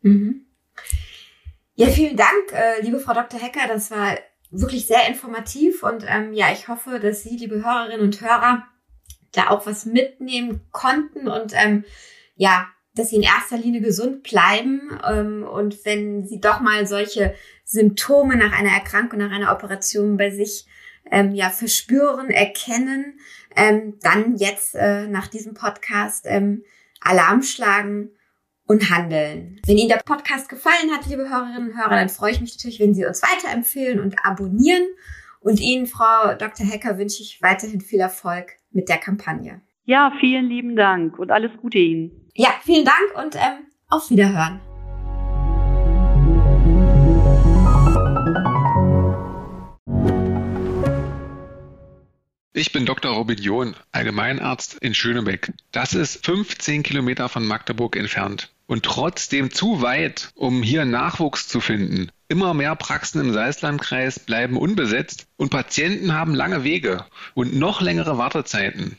Mhm. 0.03 0.47
Ja, 1.75 1.87
vielen 1.89 2.17
Dank, 2.17 2.53
äh, 2.53 2.81
liebe 2.83 3.01
Frau 3.01 3.13
Dr. 3.13 3.41
Hecker. 3.41 3.67
Das 3.67 3.91
war 3.91 4.17
wirklich 4.51 4.87
sehr 4.87 5.09
informativ 5.09 5.83
und 5.83 6.05
ähm, 6.09 6.33
ja, 6.33 6.47
ich 6.53 6.69
hoffe, 6.69 7.01
dass 7.01 7.25
Sie, 7.25 7.37
liebe 7.37 7.65
Hörerinnen 7.65 8.01
und 8.01 8.21
Hörer, 8.21 8.65
da 9.33 9.51
auch 9.51 9.67
was 9.67 9.85
mitnehmen 9.85 10.61
konnten 10.71 11.29
und 11.29 11.53
ähm, 11.55 11.85
ja, 12.37 12.69
dass 12.99 13.11
sie 13.11 13.17
in 13.17 13.23
erster 13.23 13.57
Linie 13.57 13.81
gesund 13.81 14.23
bleiben 14.23 14.99
ähm, 15.07 15.45
und 15.45 15.85
wenn 15.85 16.27
sie 16.27 16.41
doch 16.41 16.61
mal 16.61 16.87
solche 16.87 17.35
Symptome 17.65 18.37
nach 18.37 18.53
einer 18.59 18.71
Erkrankung, 18.71 19.19
nach 19.19 19.31
einer 19.31 19.53
Operation 19.53 20.17
bei 20.17 20.31
sich 20.31 20.67
ähm, 21.11 21.35
ja 21.35 21.51
verspüren, 21.51 22.31
erkennen, 22.31 23.19
ähm, 23.57 23.99
dann 24.03 24.37
jetzt 24.37 24.75
äh, 24.75 25.07
nach 25.07 25.29
diesem 25.29 25.55
Podcast 25.55 26.25
ähm, 26.27 26.65
Alarm 27.01 27.43
schlagen 27.43 28.11
und 28.67 28.91
handeln. 28.91 29.61
Wenn 29.67 29.79
Ihnen 29.79 29.89
der 29.89 30.03
Podcast 30.05 30.49
gefallen 30.49 30.91
hat, 30.93 31.07
liebe 31.07 31.29
Hörerinnen 31.29 31.71
und 31.71 31.77
Hörer, 31.79 31.97
dann 31.97 32.09
freue 32.09 32.33
ich 32.33 32.41
mich 32.41 32.57
natürlich, 32.57 32.81
wenn 32.81 32.95
Sie 32.95 33.07
uns 33.07 33.23
weiterempfehlen 33.23 34.01
und 34.01 34.17
abonnieren. 34.25 34.87
Und 35.41 35.61
Ihnen, 35.61 35.87
Frau 35.87 36.35
Dr. 36.35 36.67
Hecker, 36.67 36.99
wünsche 36.99 37.23
ich 37.23 37.41
weiterhin 37.41 37.81
viel 37.81 38.01
Erfolg 38.01 38.57
mit 38.71 38.89
der 38.89 38.99
Kampagne. 38.99 39.63
Ja, 39.91 40.13
vielen 40.21 40.51
lieben 40.51 40.77
Dank 40.77 41.19
und 41.19 41.31
alles 41.31 41.51
Gute 41.63 41.79
Ihnen. 41.79 42.11
Ja, 42.35 42.51
vielen 42.63 42.85
Dank 42.85 43.25
und 43.25 43.37
ähm, 43.37 43.65
auf 43.89 44.11
Wiederhören. 44.11 44.61
Ich 52.53 52.71
bin 52.71 52.85
Dr. 52.85 53.13
Robin 53.13 53.39
John, 53.39 53.77
Allgemeinarzt 53.91 54.75
in 54.75 54.93
Schönebeck. 54.93 55.55
Das 55.73 55.95
ist 55.95 56.23
15 56.27 56.83
Kilometer 56.83 57.31
von 57.31 57.47
Magdeburg 57.47 57.97
entfernt 57.97 58.53
und 58.67 58.83
trotzdem 58.83 59.51
zu 59.51 59.81
weit, 59.81 60.33
um 60.35 60.63
hier 60.63 60.85
Nachwuchs 60.85 61.49
zu 61.49 61.61
finden. 61.61 62.11
Immer 62.29 62.53
mehr 62.53 62.77
Praxen 62.77 63.23
im 63.23 63.33
Salzlandkreis 63.33 64.19
bleiben 64.19 64.59
unbesetzt 64.59 65.29
und 65.39 65.49
Patienten 65.49 66.13
haben 66.13 66.35
lange 66.35 66.63
Wege 66.63 67.07
und 67.33 67.57
noch 67.57 67.81
längere 67.81 68.19
Wartezeiten. 68.19 68.99